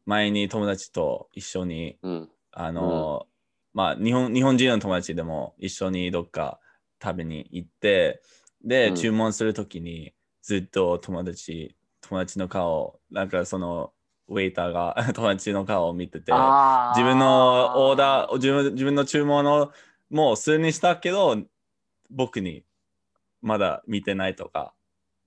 [0.05, 2.29] 前に友達と一緒に、うん。
[2.51, 3.27] あの、
[3.73, 6.59] まあ日本、日本人の友達でも一緒にどっか
[7.03, 8.21] 食べに行って、
[8.63, 13.91] で、うん注文するときにずっと友達、友達の顔、なんかその、
[14.27, 19.71] ウェイターが 友達の顔を見てて、あ自分のオーダー、自分自分の注文を
[20.09, 21.37] もう数にしたけど、
[22.09, 22.63] 僕に
[23.41, 24.73] まだ見てないとか、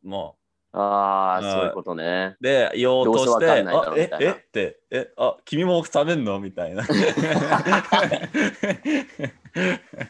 [0.03, 0.37] も
[0.73, 2.37] ああ、あそういうことね。
[2.41, 3.57] う、で、言おうとして、あ
[3.97, 6.41] ええって、え、あ、君も食べんの？
[6.41, 6.85] みたいな。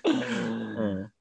[0.05, 1.13] うん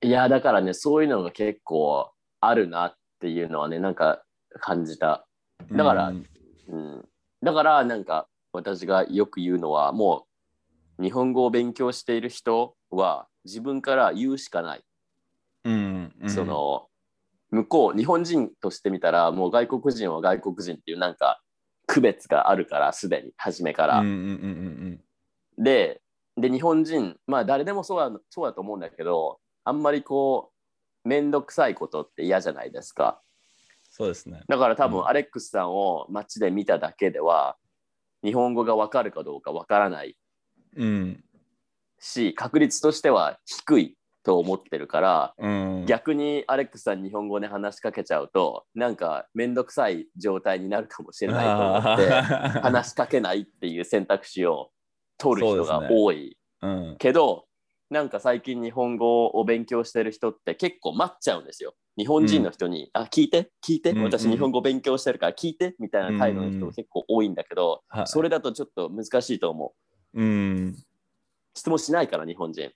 [0.00, 4.22] いや、だからね、そういうのが結構あるなっていうのはね、なんか
[4.60, 5.26] 感じた。
[5.72, 6.24] だからうん
[6.68, 7.08] うん、
[7.42, 10.26] だから、なんか私がよく言うのは、も
[10.98, 14.84] う日本語を勉強している人は自分から言うしかない。
[15.64, 16.87] うんうんその
[17.50, 21.40] 向こう日本人としてみたらもう外国人は外国人っていうなんか
[21.86, 25.00] 区別があるからすでに初めから、うんうんうん
[25.60, 26.00] で
[26.40, 30.52] で日本人まあ誰でもそうだそうだと思うんだけどあんまりこ
[31.04, 33.20] う面倒くさいことって嫌じゃないですか。
[33.90, 34.42] そうですね。
[34.46, 34.92] だから多うん。
[34.92, 37.56] 分アレックスさんを街で見ただけでは
[38.22, 40.16] 日本語がわかるかどうかわからない。
[40.76, 41.24] うん。
[41.98, 43.97] し確率としては低い
[44.28, 54.68] と思ってるからうん、逆にアレックスさんに日本語で話しかけちゃうとなんか面倒くさい状態になるかもしれないと思ってあ話しかけないっていう選択肢を
[55.16, 56.96] 取る人が多い、ーうん。
[56.98, 57.46] けど
[57.88, 61.72] なんか最近日本語を勉強してる人って結構待っちゃうんですよ。
[61.96, 63.50] 日本人の人に「あ聞いて？
[63.66, 63.92] 聞いて？
[63.92, 64.02] うん。
[64.02, 68.06] 私日本語勉強してるから聞いて」みたいな態度の人が結構多いんだけど、はい。
[68.06, 69.72] それだとちょっと難しいと思
[70.12, 70.22] う。
[70.22, 70.76] うん。
[71.54, 72.70] 質問しないから日本人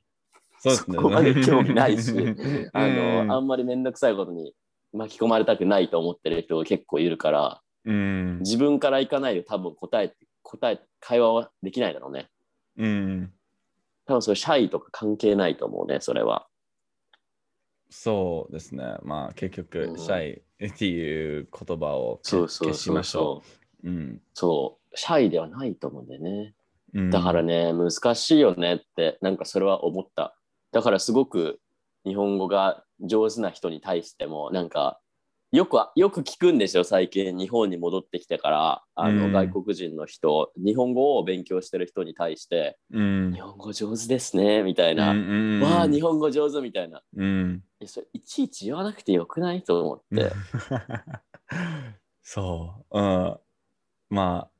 [0.62, 0.96] そうですね。
[0.96, 2.10] そこまで興味ないし
[2.72, 4.54] あうんの、あんまり面倒くさいことに
[4.92, 8.38] 巻き込まれたくないと思ってる人が結構いるから、うん。
[8.40, 12.30] 自分から行かないで多分答えて、答え、会話はできないだろうね。
[12.76, 13.32] うん。
[14.06, 16.46] 多分それシャイとか関係ないと思うね、それは。
[17.90, 18.96] そうですね。
[19.02, 23.42] まあ結局、うんシャイっていう言葉を消しましょそ
[23.84, 23.88] う。
[23.88, 23.90] う。
[23.90, 24.22] うん。
[24.32, 26.54] そう、シャイではないと思うんだよね。
[26.94, 30.36] うんだからね、難しいよねって、なんかそれは思った。
[30.72, 31.60] だからすごく
[32.04, 34.98] 日本語が上手な人に対しても、なんか、
[35.52, 43.40] よくよく聞くんですよ、最近、日本に戻ってきてから、あの、うん外国人の人、日本語を勉強してる人に対して、うん日。
[43.40, 45.10] 本語上手ですね、みたいな。
[45.10, 47.02] うんわあ、日本語上手みたいな。
[47.14, 47.62] うん。
[47.80, 50.32] えそれいちいち言わなくてよくないと思って。
[52.22, 52.98] そう。
[52.98, 53.36] うん。
[54.08, 54.50] まあ、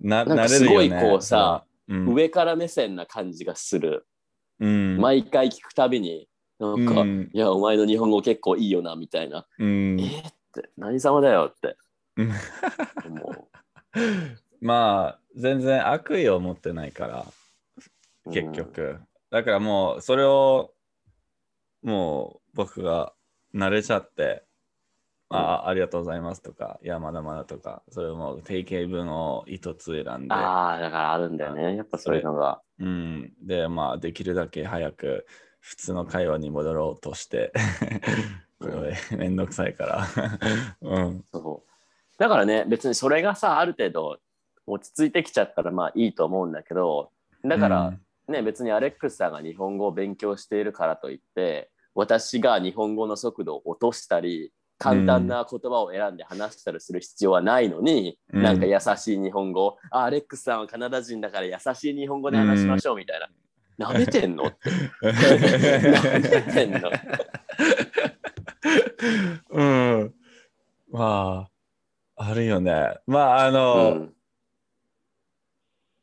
[0.00, 4.08] な、なんか慣れるよねすごいこうさ、うん、上から目線な感じがする。
[4.62, 6.28] うん、毎回聞くたびに、
[6.60, 9.44] なんか、うんいや、お前の日本語結構いいよな、みたいな。
[9.58, 11.76] うんえーって、何様だよって。
[14.60, 17.26] まあ、全然悪意を持ってないから、
[18.26, 19.00] う結局。
[19.30, 20.72] だからもう、それを、
[21.82, 23.12] もう僕が
[23.52, 24.44] 慣れちゃって、
[25.36, 31.76] あありがとうございますとか、いや、まだまだとか、それも定型文を一つ選んで、ああ、だからあるんだよね。
[31.76, 32.60] やっぱそういうのが。
[32.78, 35.26] うん、で、まあ、できるだけ早く
[35.60, 37.52] 普通の会話に戻ろうとして、
[38.60, 40.06] これめんどくさいから。
[40.82, 41.72] うん、そう
[42.18, 44.18] だからね、別にそれがさ、ある程度
[44.66, 47.10] 落ち着いてきちゃったらまあいいと思うんだけど、
[47.44, 47.94] だから、
[48.28, 63.28] ね、別にアレックスさんが日本語を勉強しているからといって、私が日本語の速度を落としたり、簡単な言葉を選んで話したりする必要はないのに、うんなんか優しい日本語、あアレックスさんはカナダ人だから優しい日本語で話しましょうみたいな。
[63.78, 64.44] なめてんの？
[64.44, 64.70] って。
[65.90, 66.90] なめてんの？
[69.50, 70.14] うん。
[70.90, 71.48] ま
[72.16, 72.96] あ、あるよね。
[73.06, 74.12] まあ、あうの、ん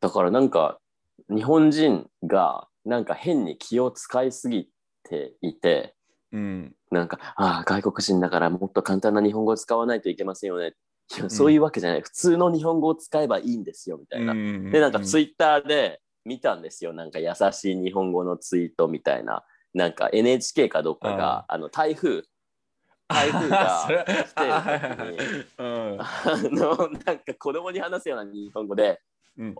[0.00, 0.80] だからなんか
[1.28, 4.70] 日本人がなんか変に気を使いすぎ
[5.02, 5.94] ていて、
[6.32, 10.74] うん、なんか、ああ、外国人だからもっと簡単な日本語を使わないといけませんよね。
[11.16, 12.02] いやそういうわけじゃない。
[12.02, 14.34] 普通の日本語を使えばいいんですよ、みたいな。
[14.34, 16.92] で、でなんかツイッターで見たんですよ。
[16.92, 19.44] なんか優しい日本語のツイートみたいな。
[19.74, 22.22] なんか NHK かどっかが、あの台風、
[23.08, 29.00] 台風が来てる時にうんあの、なんか子供に話すような日本語で、
[29.38, 29.54] うん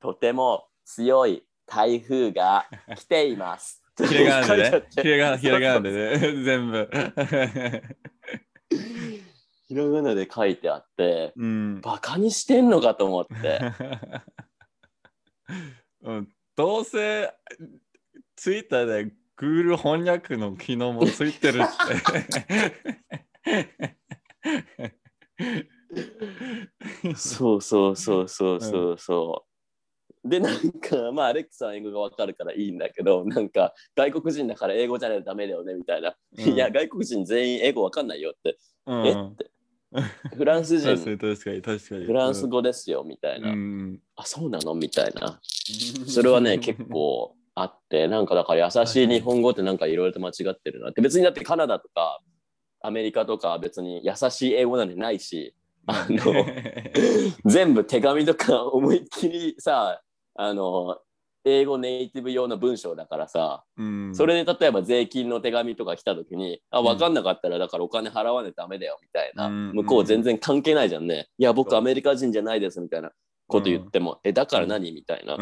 [0.00, 3.82] とても強い台風が来ています。
[3.98, 4.82] ひらがなでね。
[4.90, 6.18] ひらがな、ひらがなでね。
[6.42, 6.90] 全部。
[9.68, 11.80] ひらがなで書いてあって、うん。
[11.82, 13.60] バカにしてんのかと思って。
[16.02, 17.32] うんどうせ
[18.36, 21.66] ツイッターで Google 翻訳の機能もついてるっ
[27.06, 27.16] て。
[27.16, 30.28] そうそうそうそうそうそう。
[30.28, 36.14] で、なんか、まあ、アレックスは英語がわかるからいいんだけど、なんか、外国人だから英語じゃないとダメだよね、みたいな。
[36.36, 38.58] いや、外国人全員英語わかんないよって。
[38.84, 39.50] うん、えって。
[40.36, 42.04] フランス人、確かに確かに。
[42.06, 43.50] フランス語ですよ、みたいな。
[43.50, 44.00] うん。
[44.16, 44.74] あ、そうなの？
[44.74, 45.40] みたいな。
[46.06, 51.00] それはね、結構あって、なんかだから優しい日本語ってなんかいろいろと間違ってるなって。
[51.00, 52.20] 別にだってカナダとか
[52.80, 55.54] アメリカとか別に優しい英語なんてないし、
[55.86, 56.46] あの、
[57.44, 60.00] 全部手紙とか思いっきりさ、
[60.36, 61.00] あの、
[61.44, 71.28] 英語ネイティブ用の文章だからさ、うん、それで例えば税金の手紙とか来た時に、あ、分かんなかったらだからお金払わないとダメだよみたいな、うん向こう全然関係ないじゃんね。
[71.38, 73.10] いや、僕アメリカ人じゃないですみたいな
[73.46, 74.92] こと言っても、え、だから何？
[74.92, 75.36] みたいな。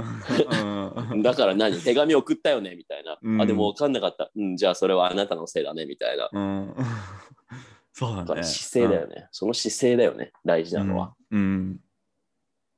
[1.13, 1.81] うん だから何？
[1.81, 2.75] 手紙送ったよね？
[2.77, 3.19] みたいな。
[3.23, 4.31] うんあ、でも分かんなかった。
[4.35, 6.29] うん、じゃあそれはあなたのせいだねみたいな。
[6.33, 6.75] うん。
[7.93, 8.43] そうだね。
[8.45, 10.33] 姿勢だよね、その姿勢だよね。
[10.45, 11.15] 大事なのは。
[11.31, 11.81] うん。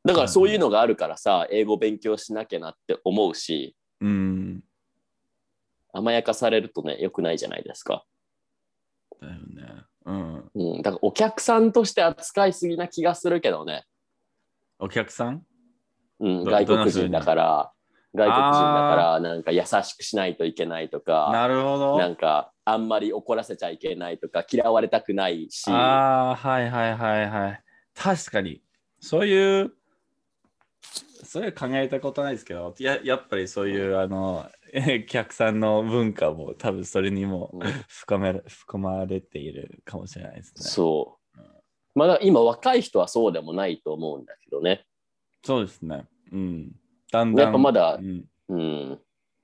[0.04, 0.10] うん。
[0.10, 4.62] だからそういうのがあるからさ、英語勉強しなきゃなって思うし、うん。
[5.92, 8.04] 甘やかされるとね、良くないじゃないですか。
[9.20, 9.84] だよね。
[10.06, 10.50] うん。
[10.54, 13.84] うん、だからお客さんとして扱いすぎな気がするけどね。
[14.78, 15.42] お客さん？
[16.20, 17.72] うん、ど外国人だから、
[18.14, 21.98] 外国人だから、なんか優しくしないといけないとか、なるほど。
[21.98, 27.62] なんかあんまり怒らせちゃいけないとか、嫌われたくないし、ああ、はいはいはいはい。
[27.94, 28.62] 確かに。
[29.00, 29.72] そういう、
[30.82, 34.50] そういう考えたことないですけど、ややっぱりそういう、あの、
[35.06, 37.52] 客さんの文化も多分それにも
[38.18, 40.62] める含まれているかもしれないですね。
[40.62, 41.40] そう。
[41.94, 44.86] まだ今若い人はそうでもないと思うんだけどね。
[45.44, 46.06] そうですね。
[46.32, 46.72] うん。
[47.12, 47.44] だんだん。
[47.44, 49.00] やっぱまだうん、うん。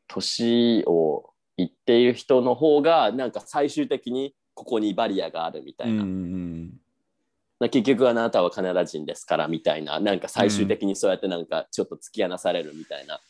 [0.06, 6.04] 年をいっている人の方が、なんか最終的にここにバリアがあるみたうんういな。
[7.60, 10.00] んな結局あなたはカナダ人ですからみたいな。
[10.00, 13.20] なんか最終的にそうやってなんかちょっと突き放されるみたいな。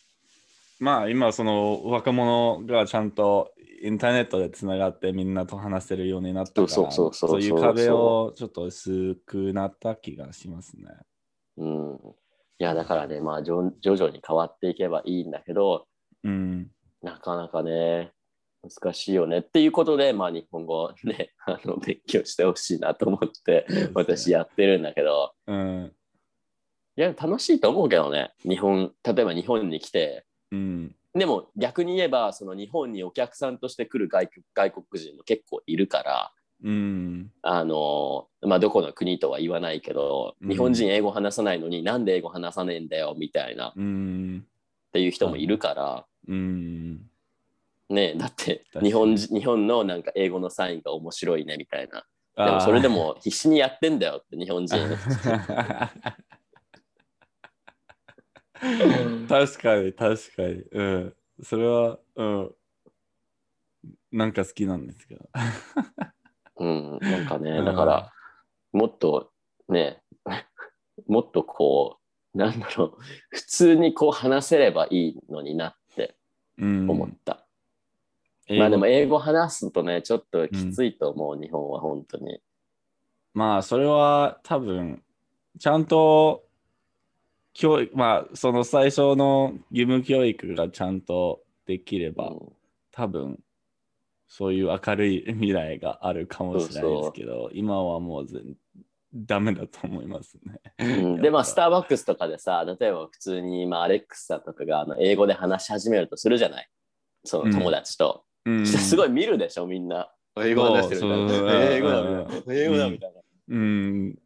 [0.78, 3.52] まあ今その若者がちゃんと
[3.82, 10.84] インターネットでつながってみんなと話せるようになったからそうそうそうそうそういう壁をちょっと薄くなった気がしますね。
[11.56, 12.00] うん。
[12.58, 15.86] いや、だからね、まあ、じょ徐々に変わっていけばいいんだけど、
[16.24, 16.68] うん。
[17.02, 18.12] なかなかね、
[18.68, 25.92] 難しいよねっていうことで、まあ、日本語をね、 あの勉強してほしいなと思って、私やってるんだけど、うん。
[26.96, 30.96] いや、楽しいと思うけどね、日本、例えば日本に来て、うん。
[31.14, 37.30] でも逆に言えば、その日本にお客さんとして来る外国外国人も結構いるから、うん。
[37.42, 44.46] あのまあ、どこの国とは言わないけど、うん日本人英語話さないのになんで英語話さねえんだよみたいなっうん。
[44.92, 47.00] ていう人もいるから、うん。
[47.88, 52.04] ねだって日本人日本のなんか英語のサインが面白いねみたいな。
[52.36, 54.76] でもそれでも必死にやってんだよって日本人。
[59.28, 60.62] 確かに確かに。
[60.70, 61.14] うん。
[61.42, 62.54] それは、うん。
[64.12, 65.28] なんか好きなんですけど。
[66.58, 68.12] うん、なんかね、うんだから
[68.72, 69.30] もっと
[69.68, 70.02] ね、
[71.06, 71.98] もっとこ
[72.34, 72.98] う、なんだろう、
[73.30, 76.16] 普通にこう話せればいいのになって
[76.58, 77.45] うん思った。
[78.48, 82.40] まあでも英語話すとね、ちょっときついと思う、日本は本当に。
[83.34, 85.02] まあそれは多分
[85.58, 86.44] ちゃんと
[87.52, 92.52] 教育まあその最初の義務教育がちゃんとできれば、うん。
[92.92, 93.38] 多分
[94.26, 98.56] そういう明るい未来があるかもしれないですけど今はもう全
[99.14, 100.60] ダメだと思いますね。
[100.78, 101.22] うん。
[101.22, 106.68] でまあスターバックスとかでさ例えば普通に、まあ、アレックスさんとかがあの英語で話し始めるとするじゃない？
[107.24, 114.18] その友達と、うんすごい見るでしょみんな英語話してる英語だうんみたいな英語だみたいな、うん。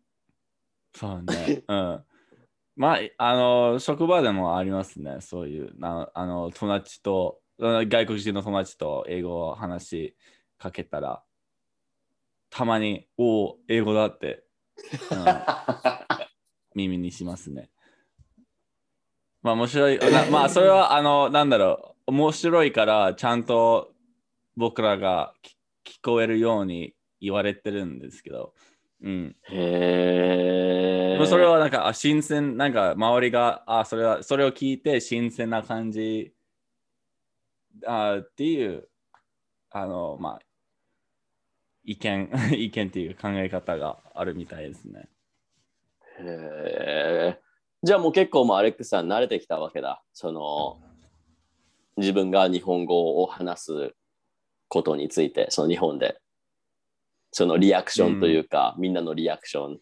[0.95, 1.62] そうね。
[1.66, 2.05] うん。
[2.77, 5.18] まあ、あの、職場でもありますね。
[5.21, 10.16] そういう、なあの、友達と、あ外国人の友達と英語を話し
[10.59, 11.23] かけたら、
[12.51, 14.45] たまに、おお、英語だって、
[15.11, 15.25] うん
[16.75, 17.71] 耳にしますね。
[19.43, 19.99] まあ、面白い。
[19.99, 23.93] なまあ、それは、あの、なんだろう、面白いから、ちゃんと
[24.61, 25.53] 僕らが聞
[25.91, 28.55] 聞こえるように言われてるんですけど、
[29.03, 29.37] うん。
[29.51, 36.35] へえそれはなんか、あ新鮮、なんか周りが、あそれは、それを聞いて新鮮な感じ。
[37.87, 38.89] あっていう、
[39.71, 40.41] あの、まあ、
[41.83, 45.09] 意見、 意見っていう考え方があるみたいですね。
[46.19, 47.41] へえ
[47.83, 50.03] じゃあもう結構もうアレックスさん慣れてきたわけだ。
[50.13, 50.79] その
[51.97, 53.95] 自分が日本語を話す
[54.71, 56.18] ことについてその日本で。
[57.33, 59.79] そのリアクションというか、みんなのリアクション。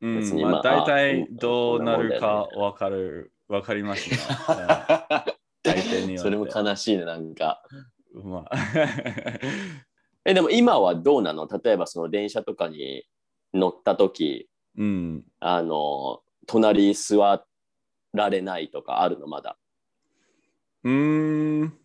[0.00, 4.16] うん、別にまあ、まあ大体どうなるかうんわかる、わかりますね。
[6.18, 7.62] それも悲しいねなんか。
[8.14, 8.56] うんまあ、
[10.24, 11.48] えでも今はどうなの？
[11.48, 13.04] 例えばその電車とかに
[13.52, 15.24] 乗った時うん。
[15.40, 17.44] あの隣座
[18.12, 19.26] られないとかあるの？
[19.26, 19.58] まだ。
[20.84, 21.78] うーん。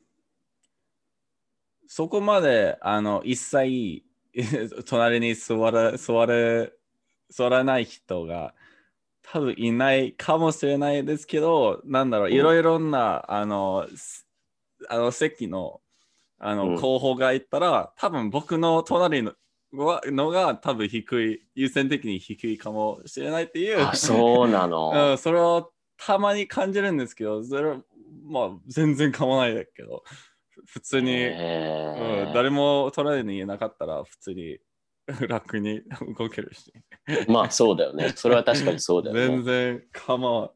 [1.95, 4.03] そこまで、あの、一切、
[4.89, 6.73] 隣に座ら、座れ、
[7.29, 8.55] 座らない人が
[9.21, 12.33] 多分いないかもしれないですけど、なんだろう、うん。
[12.33, 14.27] いろいろな、あの、す
[14.89, 15.81] あの席の、
[16.39, 16.81] あの、うん。
[16.81, 19.33] 候補がいたら、多分僕の隣の、
[19.73, 23.79] はのが多分低い、優先的に低いかもしれないっていう。
[23.79, 27.83] あそうな うのん、それをたまに感じるんですけど、それは
[28.23, 30.32] まあ全然構わないだけど、ふ
[30.65, 34.57] 普通に、へうん、誰も隣にいなかったら普通に
[35.27, 35.81] 楽に
[36.17, 38.09] 動けるし、ーまあそうだよね。
[38.15, 40.51] それは確かにそうだよ全ね然構わ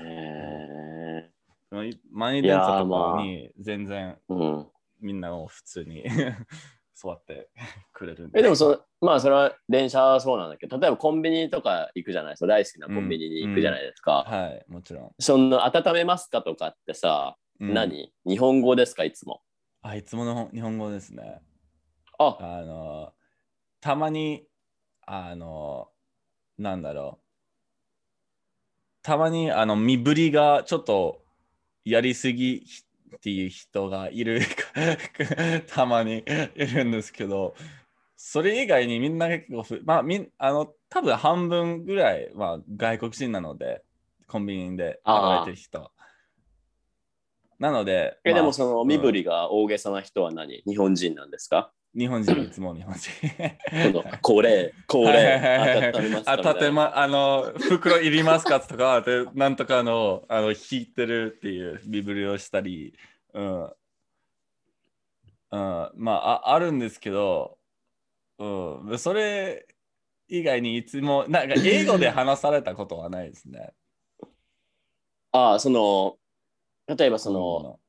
[0.00, 1.30] へ
[1.70, 2.00] ない。
[2.10, 4.34] 満員電車とかに全然ー。
[4.34, 4.68] うん。
[5.00, 6.04] みんなを普通に
[6.94, 7.50] 座って
[7.92, 8.38] くれるんで。
[8.38, 12.36] えでもそのまあそれは電車はそうなんだけど例えばコンビニとか行くじゃない？
[12.36, 15.10] そう大好きなコンビニに行くじゃないですか、はい、もちろん。
[15.18, 18.12] その温めますかとかってさ、うん何？
[18.26, 19.42] 日本語ですかいつも？
[19.82, 21.40] あ、いつもの日本語ですね。
[22.18, 23.12] ああの、
[23.80, 24.46] たまに、
[25.06, 25.88] あの、
[26.58, 27.26] なんだろう。
[29.02, 31.22] たまに、あの、身振りがちょっと
[31.84, 32.64] やりすぎ
[33.16, 34.40] っていう人がいる、
[35.68, 36.24] たまに
[36.56, 37.54] いるんですけど、
[38.16, 43.84] それ以外にみんな結構ふ、まあ、みん、あの、多分半分ぐらい、まあ、外国人なので、
[44.26, 45.92] コンビニで働いてる人。
[47.58, 50.62] なので、え、まあでもその身振うんりが大げさな人は何？
[50.66, 51.72] 日本人なんですか？
[51.94, 53.10] 日本人、いつも日本人。
[54.20, 56.70] これ、これ、温めますか？
[56.72, 58.60] ま、あの、袋いりますか？
[58.60, 62.94] とか、で、なんとかの、あの、引いてるっていうビブリをしたり、
[63.32, 63.62] うん。
[65.52, 67.56] うん、まああ、あるんですけど、
[68.38, 69.66] うん、それ
[70.28, 73.72] 以外にいつも、なんか英語で話されたことはないですね。
[75.32, 76.18] ああ、その、
[76.86, 77.80] 例えばその、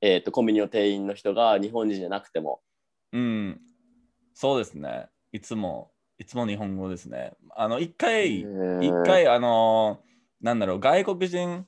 [0.00, 2.60] えっ、と、コンビニの店員の人が日本人じゃなくても、
[3.12, 3.60] うん、
[4.34, 5.08] そうですね。
[5.32, 7.34] いつも、いつも日本語ですね。
[7.54, 10.00] あの、一回、一回、あの、
[10.40, 11.66] なんだろう、外国人、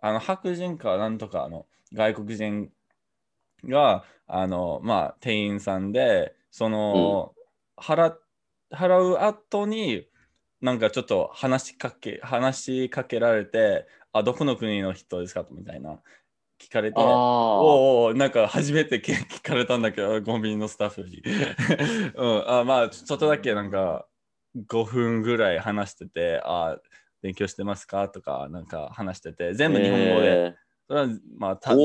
[0.00, 2.70] あの、白人かなんとか、あの、外国人
[3.64, 7.34] が、あの、まあ、店員さんで、その、
[7.76, 8.14] 払、
[8.70, 10.06] 払う後に、
[10.60, 15.44] なんかちょっと話しかけ、話しかけられて、あ、どこの国の人ですか？
[15.50, 16.00] みたいな、
[16.60, 17.20] 聞かれて、
[17.56, 21.20] おうおうなんか初めて聞聞かれたんだけど、コンビニのスタッフに。
[22.16, 24.06] うん、あまあ、ちょっとだけなんか
[24.68, 26.78] 5分ぐらい話してて、あ
[27.22, 28.08] 勉強してますか？
[28.08, 30.42] とか、なんか話してて、全部日本語で。
[30.42, 30.56] え
[30.86, 31.08] それは
[31.38, 31.76] まあた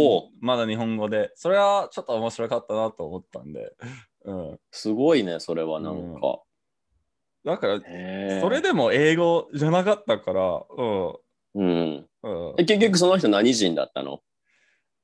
[0.41, 3.75] まだ日本語で、それはちょっと面白かったなと思ったんで。
[4.25, 6.43] うん、ーすごいね、それはなんか。
[7.45, 7.81] だから、
[8.27, 11.19] それでも英語じゃなかったから、うん。
[11.53, 12.08] うん。
[12.23, 14.21] うんえ、結局その人何人だったの？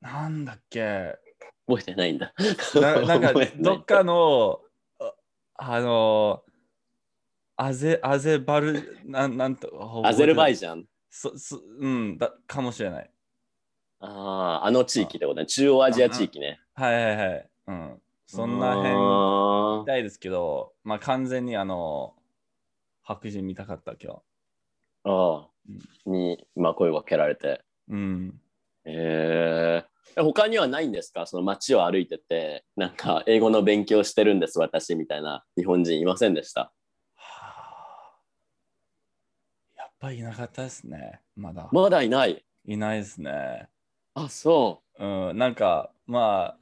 [0.02, 1.16] なんだっけ？
[1.68, 2.34] 覚えてないんだ。
[2.76, 4.62] な なんかどっかの
[5.00, 5.14] あ
[5.56, 6.44] あの
[7.56, 10.86] アゼアゼバルなんなんとアゼルバイジジャン？
[11.10, 13.10] そそうんだかもしれない
[14.00, 15.46] ああ、あの地域ってことね。
[15.46, 16.60] 中央アジア地域ね。
[16.74, 22.16] はいはいはいうんそんな辺あみたいですけどまあ完全にあの
[23.04, 25.55] 白人見たかった今日ーあー。
[26.06, 27.64] に、まあ声をかけられて。
[27.90, 28.42] うん
[28.86, 30.22] へえ。
[30.22, 31.26] 他にはないんですか？
[31.26, 36.62] その街を歩いてて、なんか英語の勉強してるんです、私みたいな日本人いませんでした？
[36.62, 36.72] は
[37.18, 38.20] あ
[39.76, 42.46] やっぱりいなかったですねまだ、まだいない？
[42.66, 43.68] いないですね
[44.14, 46.58] あ、そうん、なんかまあ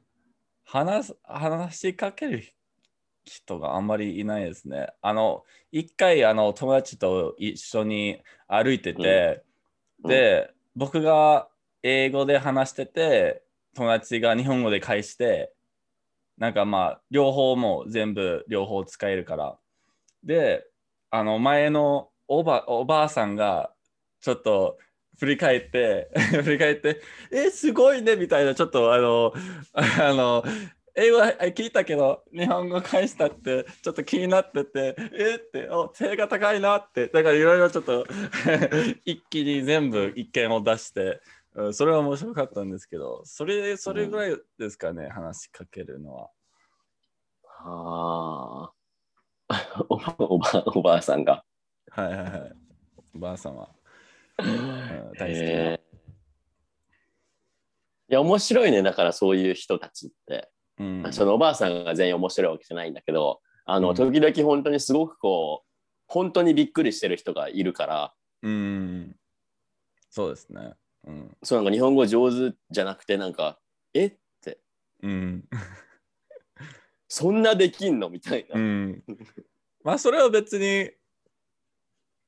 [0.64, 2.42] 話す話しかける
[3.24, 4.88] 人があんまりいないですね。
[5.02, 9.42] あの一回あの友達と一緒に歩いてて、
[10.02, 10.08] うん。
[10.08, 11.48] で、僕が
[11.82, 13.42] 英語で話してて
[13.74, 15.52] 友達が日本語で返して
[16.38, 19.58] なんかまあ両方も全部両方使えるから。
[20.22, 20.66] で
[21.10, 23.70] あの前のおばおばあさんが
[24.20, 24.78] ちょっと
[25.18, 26.10] 振り返って
[26.42, 27.00] 振り返って
[27.30, 29.32] えすごいねみたいなちょっとあの
[29.74, 30.44] あの
[30.96, 38.06] 英語は聞いたけど日本語返したってちょっと気になっててえってお背が高いなってだからいろいろちょっと
[39.04, 46.30] 一気に全部意見を出して、うんそれは面白かったんですけどそれそれぐらいですかね、話しかけるのは。
[47.66, 48.72] あ
[49.48, 49.84] あ。
[49.88, 51.44] おばおばおばあさんが。
[51.90, 52.52] はいはいはい。
[53.14, 53.68] おばあさんは。
[54.42, 55.80] ん大好きない
[58.08, 58.82] や、面白いね。
[58.82, 60.50] だからそういう人たちって。
[60.78, 65.68] うんそのおばあさんが全員面白いわけじゃないんだけど、あの、うん時々本当にすごくこう、
[66.06, 69.16] 本当にびっくりしてる人がいるから、うん。
[70.10, 70.74] そうですね。
[71.06, 71.36] うん。
[71.42, 73.58] そうなんか日本語上手じゃなくて、なんか、
[73.94, 74.58] えって、
[75.02, 75.44] うん。
[77.08, 78.60] そんなできんのみたいな。
[78.60, 79.02] うん。
[79.82, 80.90] まあそれは別に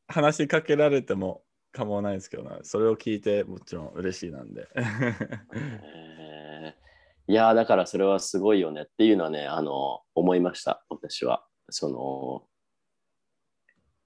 [0.09, 1.43] 話しかけられても
[1.73, 2.59] 構わないですけどね。
[2.63, 4.69] それを聞いてもちろん嬉しいなんで。
[4.75, 6.26] へー
[7.29, 11.45] いやーだからそれはすごいよねっていうのはね、あの、思いました、私は。
[11.71, 12.43] その、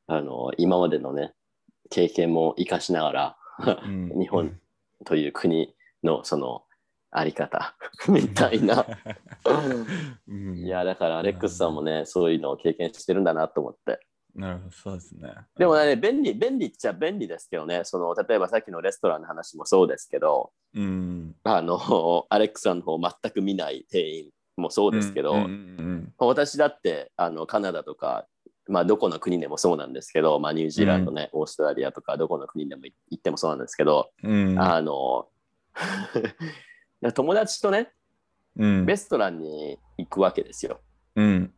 [0.07, 1.35] あの、今までのね、
[1.91, 3.37] 経験も生かしながら、
[3.85, 4.59] うん日本
[5.05, 6.65] という国のその
[7.11, 7.77] あり方
[8.09, 8.87] みたいな。
[10.27, 14.01] うんいや、だからアレックスさんもね、そういうのを経験してるんだなと思って。
[14.35, 15.33] なるほど、そうですね。
[15.57, 21.35] でもね、便利、便利っちゃ便利ですけどね、その、例えばさっきのレストランの話もそうですけど、うん。
[21.45, 28.27] あの、 アレックスさんの方全く見ない店員もそうですけど、うんうん私だってあのカナダとか、
[28.69, 35.29] まあ、どこの国でもそうなんですけど、まあ、ニュージーランドね、オーストラリアとかどこの国でも行ってもそうなんですけど、うんうんあの
[37.15, 37.91] 友達とね
[38.57, 40.81] うんレストランに行くわけですよ。
[41.17, 41.55] うん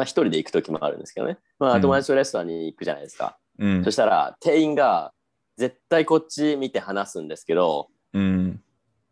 [0.00, 3.36] まあ一人で行く時もあるんですけどね、まあ、うん友達とレストランに行くじゃないですか。
[3.58, 5.12] うんそしたら店員が
[5.58, 8.62] 絶対こっち見て話すんですけどうん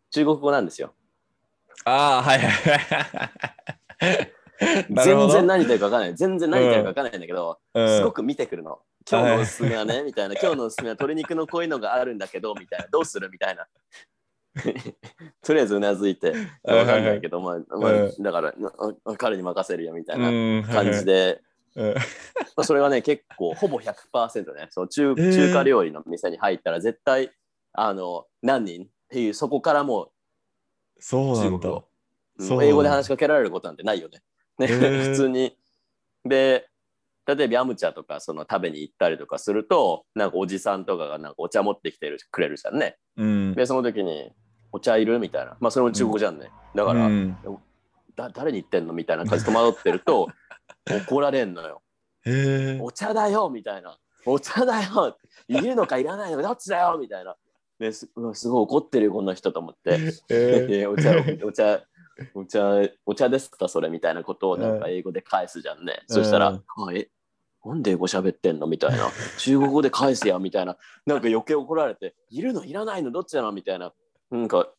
[0.09, 0.93] 中国語なんですよ。
[1.85, 3.25] ああ、はいは
[4.01, 4.31] い
[5.05, 6.15] 全然何言ってるか分からない。
[6.15, 8.79] 全然何言ってるか分からないんだけど、うんすごく見てくるの。
[9.09, 10.35] 今日のおすすめはね、みたいな。
[10.35, 12.87] 今日のおすすめは鶏肉のこういうのがあるんだけど、みたいな。
[12.91, 13.29] どうする？
[13.29, 13.67] みたいな。
[15.43, 16.33] とりあえずうなずいて、
[16.63, 18.23] わかんないけど、まあ、まあうん。
[18.23, 18.53] だから
[19.05, 21.05] あ彼に任せるよみたいなうん感じ。
[21.05, 21.41] で、
[22.63, 25.33] それはね、結構ほぼ100%ね、その中ー。
[25.33, 27.31] 中華料理の店に入ったら絶対、
[27.73, 30.11] あの、何人っていう、そこからも
[30.99, 31.83] そうなんだ。
[32.61, 34.21] 英語で話しかけられることなんてないよね。
[34.59, 35.03] ねへー。
[35.11, 35.57] 普通に。
[36.25, 36.68] で、
[37.35, 42.97] 例えばヤムチャとかその食べに行ったりとかすると、なんかおじさんとかがなんかお茶持ってきてるくれるじゃんね。
[43.17, 43.53] うん。
[43.53, 44.31] で、その時に、
[44.71, 45.19] お茶いる？
[45.19, 45.57] みたいな。
[45.59, 46.51] まあ、それも中国語じゃんね。
[46.75, 47.37] だから、うん
[48.15, 48.93] だ誰に言ってんの？
[48.93, 50.27] みたいな感じで戸惑ってると、
[51.07, 51.81] 怒られんのよ。
[52.81, 53.97] お茶だよみたいな。
[54.25, 55.17] お茶だよ
[55.47, 57.35] いるのかいらないのかどっちだよみたいな。
[57.79, 59.97] ですすごい怒ってるよこの人と思って。
[60.29, 61.11] へでお茶、
[61.45, 61.81] お茶、
[62.33, 63.69] お茶、お茶ですか？
[63.69, 66.03] それみたいなことをなんか英語で返すじゃんね。
[66.09, 66.59] うんそしたら、
[66.93, 67.09] え、
[67.65, 68.67] なんで英語喋ってんの？
[68.67, 69.09] みたいな。
[69.37, 70.77] 中国語で返せやみたいな。
[71.05, 72.63] なんか余計怒られて、いるの？
[72.63, 73.11] いらないの？
[73.11, 73.51] どっちなの？
[73.51, 73.93] みたいな。
[74.31, 74.69] なんか、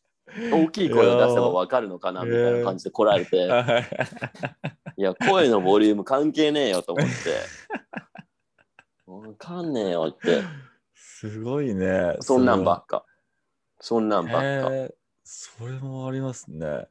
[0.51, 2.23] 大きい声を出せばわかるのかな？
[2.23, 3.45] みたいな感じで来られて、
[4.97, 7.13] いや、声のボリューム関係ねえよと思って。
[9.05, 10.41] わかんねえよって。
[10.95, 12.15] すごいね。
[12.21, 13.05] そんなんばっか。
[13.79, 14.93] そんなんばっか。
[15.23, 16.87] それもありますね。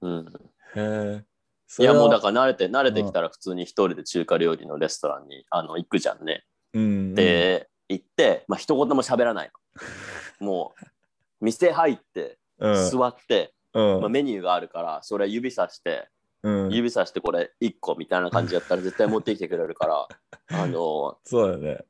[0.00, 0.26] うん。
[0.74, 1.24] へえ。
[1.80, 6.44] いやもうだから慣れて慣れてきたら普通に一人で中華料理のレストランにあの行くじゃんね。
[6.74, 9.50] うん、で、行って、まあ一言も喋らない
[10.40, 10.46] の。
[10.46, 10.74] も
[11.40, 14.00] う店入ってうん、座って、うん。
[14.00, 16.08] まあ、メニューがあるからそれ指さして
[16.44, 20.08] うん、指さしてこれ1個みたいな感じやったら絶対持ってきてくれるから
[20.62, 21.84] あのそうだね。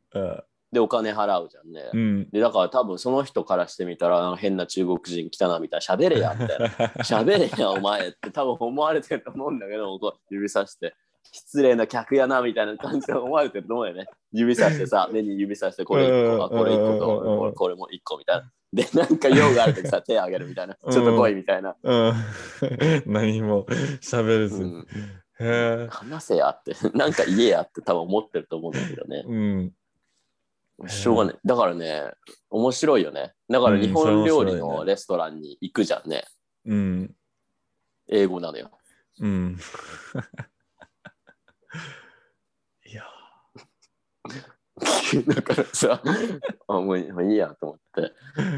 [0.72, 1.90] うんでお金払うじゃんね。
[1.94, 2.30] うん。
[2.30, 6.66] でだから多分その人からしてみたら変な中国人来たなみたいな喋れやみたいな
[7.02, 10.94] 喋れやお前って多分思われてると思うんだけどこう指さして
[11.32, 22.12] 失礼な客やなみたいな感じで思われてると思うよね指さしてさ目に指さしてこれ1個あこれ1個とうんこれこれも1個みたいなでなんか用があるときさ手あげるみたいなちょっと来いみたいな、うん。
[23.06, 23.64] 何も
[24.02, 24.62] 喋れず。
[25.40, 25.88] うん。
[25.88, 29.72] 話せやってなんか言えやって多分思ってると思うんだけどねうん。
[30.86, 32.12] しょうがないだからね
[32.50, 36.24] 面白いよねだから日本料理のレストランに行くじゃんね
[36.68, 37.14] うん。
[38.08, 38.70] 英語なのよ
[39.20, 39.58] うん。
[42.86, 43.04] いや。
[45.26, 46.00] だからさ、
[46.68, 48.12] あもういいやと思って、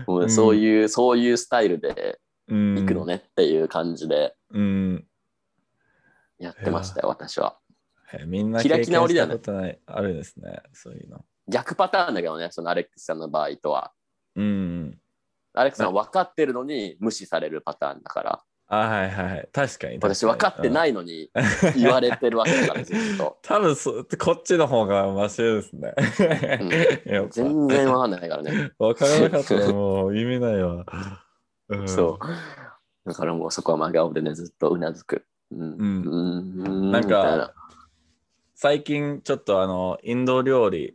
[0.06, 2.74] もううんそういう、そういうスタイルでうん。
[2.80, 5.06] 行くのねっていう感じでうん。
[6.38, 7.58] やってましたよ、私は。
[8.12, 9.38] へみんな開き直りだね
[9.86, 10.62] あるんですね。
[10.72, 11.24] そういうの。
[11.50, 13.92] 逆パターンだけどね、そのアレックスさんの場合とは。
[14.36, 14.98] うん。
[15.52, 18.42] アレックスさんは分かってるのに無視されるパターンだから、
[18.72, 19.48] あ、はいはいはい。
[19.52, 19.98] 確かに。。
[20.00, 21.28] 私分かってないいのに
[21.76, 23.36] 言われてるわけだから、ずっと。
[23.42, 25.92] 多分そこっちの方がマシですね。
[27.04, 28.70] やっぱ全然分かんないからね。
[28.78, 30.86] 分からなかったらもう意味ないわ。
[31.68, 33.08] うんそう。
[33.08, 35.26] だからもうそこは真顔でね、ずっとうなずく。
[35.50, 35.60] うん。
[35.60, 37.52] うんうんなんか
[38.54, 40.94] 最近ちょっとあのインド料理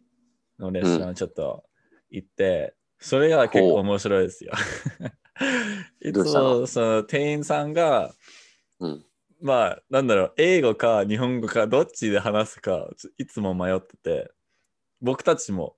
[0.60, 1.64] のレストランちょっと
[2.10, 4.54] 行って、それが結構面白いですよ。
[6.02, 8.14] いつもその店員さんが
[8.80, 9.06] うん。
[9.42, 12.88] まあなんだろう英語か日本語かどっちで話すか
[13.18, 14.32] いつも迷ってて
[15.02, 15.76] 僕たちも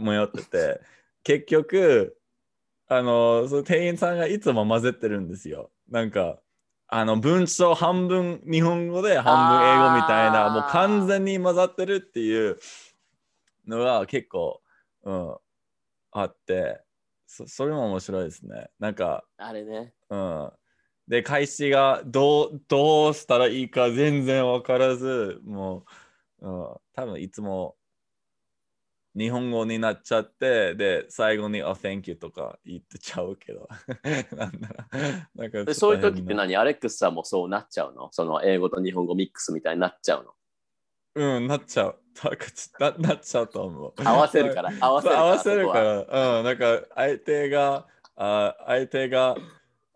[0.00, 0.80] 迷ってて
[1.24, 2.16] 結局
[2.88, 5.70] あのその店員さんがいつも混ぜてるんですよ。
[5.88, 6.40] なんか
[6.88, 12.58] あの文章半分日本語で半分英語みたいなもう完全に混ざってるっていう
[13.66, 14.60] のが結構、
[15.04, 15.36] うん、
[16.12, 16.80] あって
[17.26, 19.94] そそれも面白いですねなんかあれね。
[20.10, 20.50] うん。
[21.10, 25.84] で、開始がどうどうしたらいいか全然分からず、も
[26.40, 27.76] う、うん、多分いつも
[29.16, 33.68] 日本語になっちゃって、で、最後に、あ、Thank you とか言ってちゃうけど。
[34.36, 34.88] なんだ
[35.34, 36.54] なんかそういう時って何？
[36.54, 38.08] アレックスさんもそうなっちゃうの？
[38.12, 40.30] その英語と日本語ミックスみたいになっちゃうの？
[41.14, 42.00] うん、なっちゃう。
[42.78, 43.94] なななっちゃうと思う。
[44.04, 47.86] 合わせるから 合わせるから合わせるから、うん、なんか相手が、
[48.16, 49.36] あ相手が、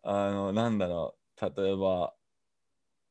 [0.03, 2.15] あの、なんだろう、例えば、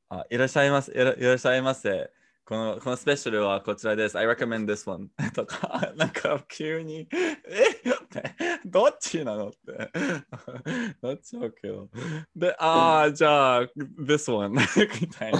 [0.10, 2.12] あいらっしゃいませ、いらいらっしゃいませ。
[2.46, 4.18] このこのスペシャルはこちらです。
[4.18, 7.73] I recommend this one とか、なんか急に、え？
[8.20, 8.36] って、
[8.66, 9.58] どっちなのって
[11.02, 11.90] なっちゃうけど。
[12.36, 13.64] で、ああ、じゃあ、
[14.00, 15.40] this one みたいな。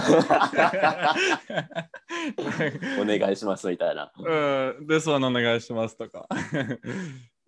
[3.00, 4.12] お願いしますみたいな。
[4.16, 4.26] うん、
[4.86, 6.26] this one お願いしますとか。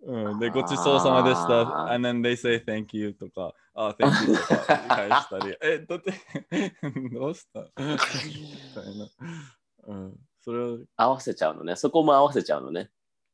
[0.01, 1.91] うん、で、ごちそうさまでした。
[1.91, 5.57] and then they say thank you とか、あ、thank you とか返したり。
[5.61, 6.13] え、だって、
[7.11, 7.61] どうした？
[7.61, 9.09] みたいな。
[9.87, 11.75] うん、それは、合わせちゃうのね。
[11.75, 12.89] そこも合わせちゃうのね。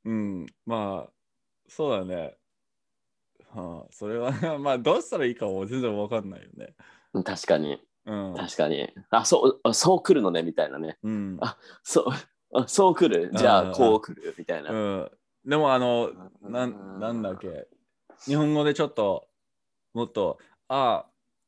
[0.05, 1.12] うん、まあ、
[1.75, 2.35] そうだね。
[3.53, 6.75] はあ、それは、 まあ、どうしたらいいかも全然わかんないよね。
[7.13, 7.79] うん確かに。
[8.05, 8.33] うん。
[8.35, 8.89] 確かに。
[9.09, 10.97] あ、そう、あそう来るのねみたいなね。
[11.03, 12.05] うんあそう、
[12.53, 13.31] あそう来る？
[13.33, 14.35] じゃうんあこう来る？
[14.37, 14.71] みたいな。
[14.71, 15.11] うん、
[15.45, 16.11] でもあの
[16.41, 17.67] なんなんだっけ？
[18.25, 19.27] 日本語でちょっと
[19.93, 21.05] もっとあ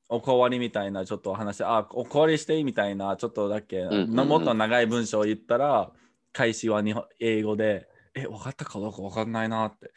[0.10, 5.92] おかわりみたいなちょっと話あおかわりしていいみたいなちょっとだっけ、んうんうんなもっと長い文章を言ったら
[6.34, 8.80] 開始は日本英語でえ分かったか？
[8.80, 9.92] どうか分かんないなって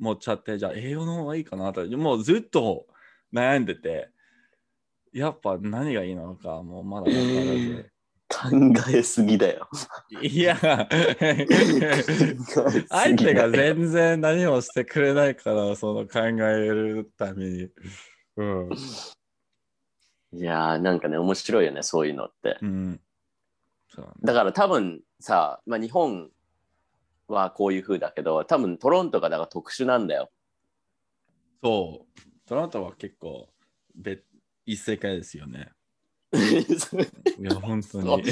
[0.00, 2.86] 思っちゃってじゃあ英語の方がいいかなってもうずっと
[3.32, 4.10] 悩んでて
[5.12, 7.90] やっぱ何がいいのかもうまだ分からず。
[8.30, 8.50] 考
[8.90, 9.66] えすぎだよ。
[10.20, 10.54] いや、
[12.90, 16.32] 相手が全然何もしてくれないから、その考え
[16.66, 17.70] るために。
[18.36, 18.70] うん。
[20.34, 22.58] いやーなんかね面白いよねそういうのって。
[22.60, 23.00] うん。
[24.22, 26.30] だから多分さ、まあ、日本
[27.28, 30.30] はこういう風だけど多分トロントがだから特殊なんだよ。
[31.62, 32.20] そう。
[32.46, 33.48] トラントは結構
[33.94, 34.22] 別
[34.64, 35.70] 異世界ですよね。
[36.32, 38.22] いや、本当に。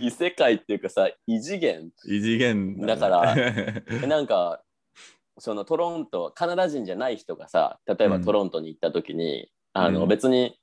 [0.00, 3.34] 異世界っていうかさ異次元異次元だから
[4.06, 4.62] なんか
[5.38, 10.58] そのトロントカナダ人じゃない人がさ例えばうんトロントに行った時に、あのうん別に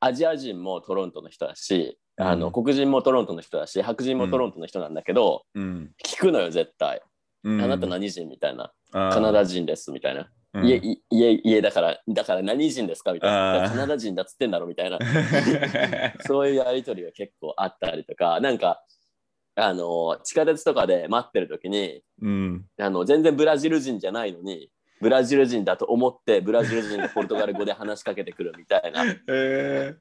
[0.00, 2.52] アジア人もトロントの人だしあの、うん。
[2.52, 5.90] 黒人もトロントの人だし白人もトロントの人なんだけど、うん。
[6.04, 7.02] 聞くのよ絶対、
[7.44, 7.60] うん。
[7.60, 8.72] あなた何人みたいな。
[8.92, 10.30] カカナダ人ですみたいな、
[10.62, 13.68] 家い家家だからだから何人ですかみたいな。
[13.68, 14.98] カナダ人だっつってんだろみたいな。
[16.26, 18.40] そういうやり取りが結構あったりとか。
[18.40, 18.82] なんか
[19.54, 22.66] あの地下鉄とかで待ってる時にうん。
[22.78, 29.04] あの全然ブラジル人じゃないのにブラジル人だと思ってブラジル人がポルトガル語で話しかけてくるみたいな。
[29.04, 29.94] いえ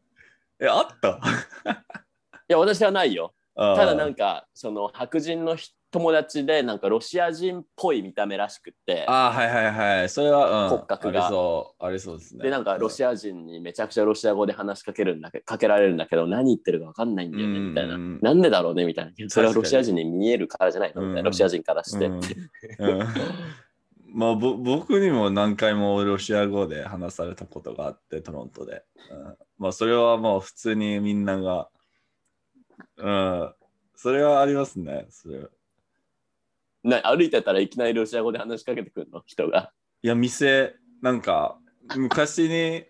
[0.61, 1.19] ー、え、あった？
[2.47, 3.33] や私はないよ。
[3.55, 10.09] たただなんかその白人のひ友達でなんかロシア人っぽい見た目らしくってああ、はいはいはい。
[10.09, 11.25] それは、うん、骨格が。
[11.25, 11.85] ありそう。
[11.85, 12.43] ありそうですね。
[12.43, 17.69] でなんかロシア人にめちゃくちゃロシア語で話しかけるんだけかけられるんだけど何言ってるか分かんないんだよねうん。
[17.69, 19.11] みたいな、うんなんでだろうねみたいな。
[19.29, 21.19] それはロシア人に見えるからじゃないのみたいな。
[21.19, 21.25] うん。
[21.25, 22.09] ロシア人からして、
[24.13, 28.83] まあ、ぼ僕にも何回もロシア語で話されたことがあって、トロントで。
[29.11, 29.35] うん。
[29.57, 31.69] まあ、それはもう普通にみんなが、
[32.97, 33.53] うん、
[33.95, 35.05] それはありますね。
[35.09, 35.47] それ。
[36.83, 39.23] な歩いてたらいきなりロシア語で話しかけてくるの？
[39.25, 39.71] 人が。
[40.03, 41.57] いや、店、なんか、
[41.95, 42.85] 昔に、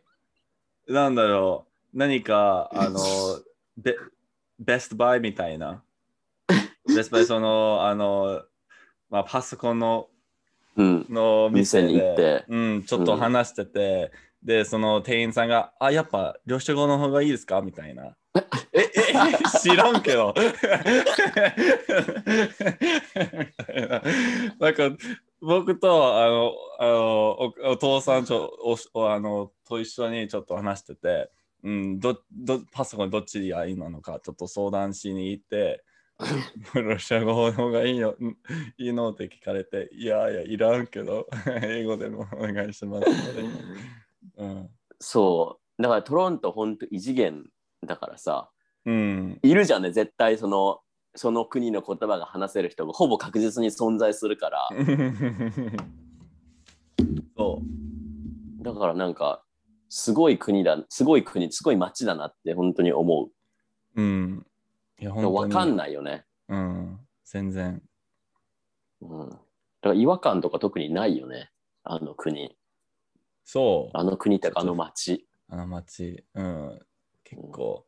[0.87, 2.99] なんだろう、何か、あの、
[3.77, 3.95] ベ
[4.59, 5.81] ベストバイみたいな。
[6.93, 8.43] ベストバイ、その、あの、
[9.09, 10.09] まあ、パソコンの
[10.77, 11.05] うん。
[11.09, 12.43] の店に行って。
[12.49, 14.11] うん、ちょっと話してて、
[14.43, 17.61] で、その店員さんが、あ、やっぱ、両手語の方がいいですか？
[17.61, 18.17] みたいな。
[18.73, 18.84] え、え、
[19.61, 20.33] 知らんけど。
[24.59, 24.89] なんか、
[25.41, 28.51] 僕と、あの、あのお父さんちょ
[28.93, 31.29] おあのと一緒にちょっと話してて、
[31.63, 35.83] うん、どどパソコンどっちがいいのか、ちょっと相談しに行って、
[36.73, 38.15] ロシア語の方がいいよ、
[38.77, 41.27] いいのって聞かれて、いやいや、いらんけど、
[41.61, 43.07] 英語でも お願いします。
[44.37, 44.69] うん。
[44.99, 47.43] そうだからトロントほんと異次元
[47.85, 48.49] だからさ
[48.85, 49.39] うん。
[49.41, 50.81] いるじゃんね絶対その
[51.15, 54.69] その国の言葉が話せる人がほぼ確実に存在するから
[57.37, 57.61] そ
[58.61, 59.43] だからなんか
[59.89, 63.29] すごい国だすごい国すごい街だなって本当に思
[63.95, 64.01] う。
[64.01, 64.45] うん。
[64.99, 65.35] いや、う本当に。
[65.37, 65.73] わかんい。
[65.73, 66.99] ないよね、うん。
[67.23, 67.81] 全然。
[69.01, 69.39] うん、だか
[69.83, 71.51] ら違和感とか特にないよね
[71.83, 72.57] あの国
[73.43, 73.97] そう。
[73.97, 76.25] あの国とかあの街あの街。
[76.33, 76.79] うん。
[77.23, 77.84] 結構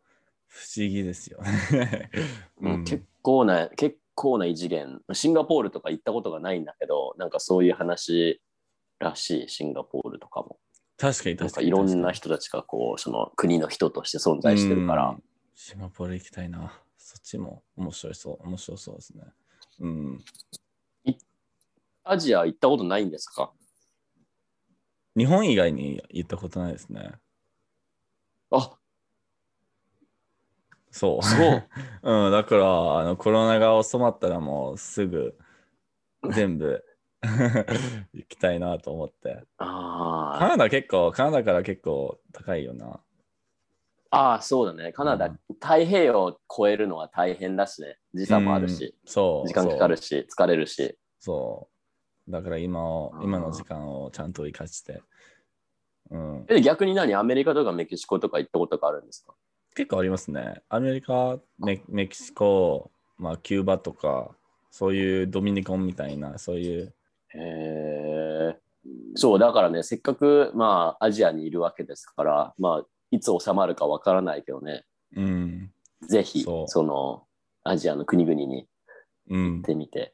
[0.47, 2.09] 不思議ですよね。
[2.61, 8.41] うん結構な結構な異次元シンガポールとか行ったことがないんだけどなんかそういう話
[8.99, 10.59] らしいシンガポールとかも
[10.97, 11.67] 確かに確かに。
[11.67, 15.23] いろんな人たちがこうその国の人として存在してるからうん。
[15.53, 16.81] シンガポール行きたいな。
[16.97, 18.47] そっちも面白そう。
[18.47, 19.23] 面白そうですね。
[19.79, 20.25] うん。
[22.03, 23.51] アジア行ったことないんですか？
[25.15, 27.11] 日本以外に行ったことないですね。
[28.51, 28.76] あ
[30.97, 31.23] そう。
[31.23, 31.63] そう
[32.03, 35.37] うん、だからあのコロナが収まったらもうすぐ
[36.31, 36.83] 全部
[38.13, 39.43] 行きたいなと思って。
[39.57, 42.99] あカナダ結構、カナダから結構高いよな。
[44.09, 49.47] ああそうだねカナダ、うん太平洋を越えるのは大変だしね時差もあるし、うんそう。
[49.47, 51.67] 時間かかるし疲れるしそ
[52.27, 52.31] う。
[52.31, 55.01] だから今を今の時間をちゃんと生かして。
[56.09, 57.13] うん、え逆に何？
[57.15, 59.33] アメリカとかメキシコとか行ったことがあるんですか？
[59.78, 60.63] 結構ありますね。
[60.69, 64.32] アメリカ、メメキシコ、まあ、キューバとか、
[64.71, 66.95] そういうドミニコンみたいな、そういう。
[67.30, 68.57] へえ
[69.15, 75.71] そうだからねせっかくまあアジアにいるわけですからまあいつ収まるかわからないけどねうん。
[76.07, 77.23] ぜひその
[77.63, 78.65] アジアの国々に
[79.30, 79.61] うん行っ。
[79.63, 80.13] てみて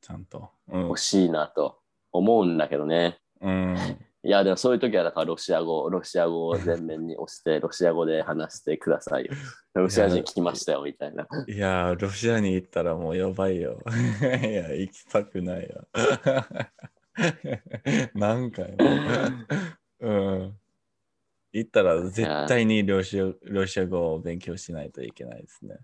[0.00, 0.48] ちゃんと。
[0.68, 0.96] うんほ。
[0.96, 1.78] しいなと
[2.12, 3.18] 思うんだけどね。
[3.42, 3.76] うん、
[4.24, 9.32] いやでもそういう時はだからロシア語ロシア語を全面に押して ロシア語で話してくださいよ。
[9.74, 11.28] ロシア人聞きましたよみたいな。
[11.46, 13.78] いやー、ロシアに行ったらもうやばいよ。
[14.42, 15.86] いや、行きたくないよ。
[18.14, 18.76] 何回も。
[20.00, 20.58] うん。
[21.52, 25.76] 行ったら絶対にロシアロシア語を勉強しないといけないですね。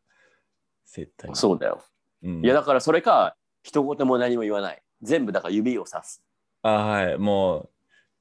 [0.87, 1.37] 絶対に。
[1.37, 1.83] そうだよ。
[2.23, 4.83] うんいやだからそれか一言も何も言わない。
[5.03, 6.23] 全部だから指をさす。
[6.63, 7.19] あ、はい。
[7.19, 7.71] もう、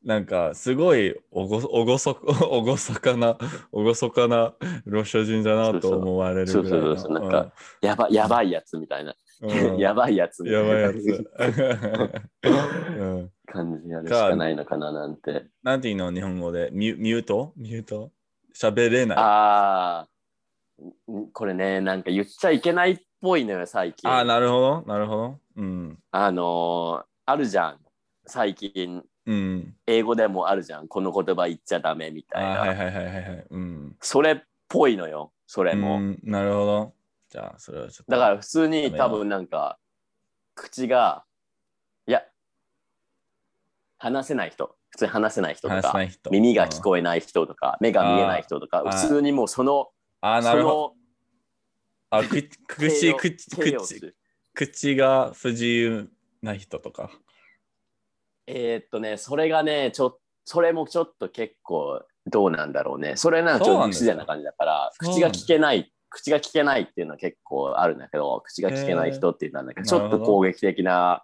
[0.04, 2.20] なんか、すごいおごおごそ
[2.52, 3.38] おごそかな、
[3.72, 4.54] おごそかな
[4.86, 6.98] ロシア人だなと思われるぐらいの。
[6.98, 9.16] そうそうなんかやばやばいやつみたいな。
[9.42, 11.32] うん、 やばいやつみたやばいやなつ。
[13.00, 15.46] うん、感じやるしかないのかななんて。
[15.64, 16.70] なんていうの日本語で？
[16.74, 17.54] ミュミュート？
[17.56, 18.12] ミュート？
[18.54, 19.18] 喋れない。
[19.18, 20.08] あ
[21.10, 24.10] あ、んこれね、なんか言っちゃいけないっぽいのよ、最近。
[24.10, 25.40] あー、なるほど、なるほど。
[25.56, 26.00] うん。
[26.12, 27.80] あのーあるじゃん。
[28.26, 29.76] 最近、うん。
[29.88, 30.88] 英語でもあるじゃん。
[30.88, 32.56] この言葉言っちゃダメみあたいな。
[32.56, 33.48] ーはいはいはいはいはい。
[33.50, 33.96] うん。
[34.02, 35.32] それっぽいのよ。
[35.48, 35.98] それも。
[35.98, 36.94] うんなるほど。
[37.30, 38.12] じゃあ、それはちょっと。
[38.12, 39.80] だから普通に多分なんか、
[40.56, 41.26] 口が、
[42.06, 42.24] いや、
[43.98, 46.08] 話せない人、普通に話せない人とか。
[46.30, 49.90] 耳が聞こえない人とか、目が見えない人とか、普通にもうその、
[50.22, 50.76] あー、なそるほど。
[50.76, 50.96] の
[52.12, 52.30] あ、く
[52.68, 54.14] 口、口、口、詞
[54.54, 56.12] 口が不自由
[56.42, 57.10] な人とか。
[58.48, 63.16] えーっとね、それがね、ちょそれもちょっと結構どうなんだろうね。
[63.16, 71.24] それなんかちょっと不自然な感じだから、口が聞けない、口が聞けないっていうのは結構あるんだけど、口が聞けない人っていうのはなんかへーちょっと攻撃的な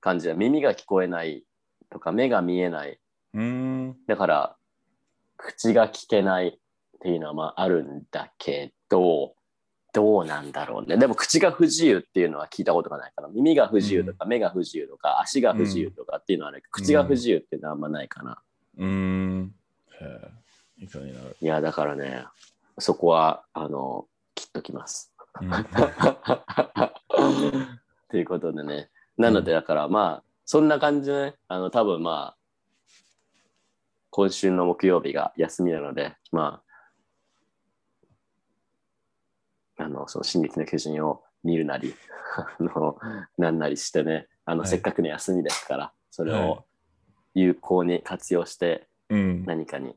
[0.00, 1.44] 感じで、耳が聞こえない
[1.90, 2.98] とか、目が見えない。
[3.34, 3.96] うーん。
[4.06, 4.56] だから、
[5.36, 6.58] 口が聞けないっ
[7.00, 9.35] ていうのはまああるんだけど、
[9.96, 10.98] どうなんだろうね。
[10.98, 18.38] でも口が不自由っていうのは聞いたことがないから、耳が不自由とか、目が不自由とか、足が不自由とかっていうのはね、口が不自由っていうのはあんまないかな。
[18.76, 19.54] うーん。
[20.02, 20.04] へ
[20.78, 20.84] え。
[20.84, 21.34] いかになる。
[21.40, 22.26] いや、だからね、
[22.78, 25.14] そこは、あの、切っときます。
[25.40, 25.48] うん
[28.10, 28.90] ということでね。
[29.16, 32.36] なので、だからまあ、そんな感じでね、あの、多分まあ、
[34.10, 36.65] 今週の木曜日が休みなので、まあ、
[39.76, 41.94] あの、その進撃の巨人を見るなり、
[42.36, 42.98] あの、
[43.38, 46.64] なんなりしてね、あの、はいせっかくの休みですから、それはいを
[47.34, 49.44] 有効に活用して、うん。
[49.44, 49.94] 何かに。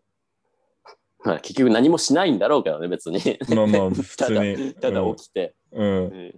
[1.23, 3.19] まあ、結局何もしないんだろうけどね、別に。
[3.55, 4.73] まあまあ、 普ただ通に。
[4.73, 6.05] ただ起きて、うん。
[6.05, 6.33] うん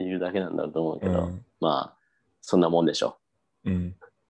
[0.00, 1.44] いるだけなんだと思うけど、うん。
[1.60, 1.98] まあ、
[2.40, 3.18] そんなもんでしょ
[3.64, 3.96] うん。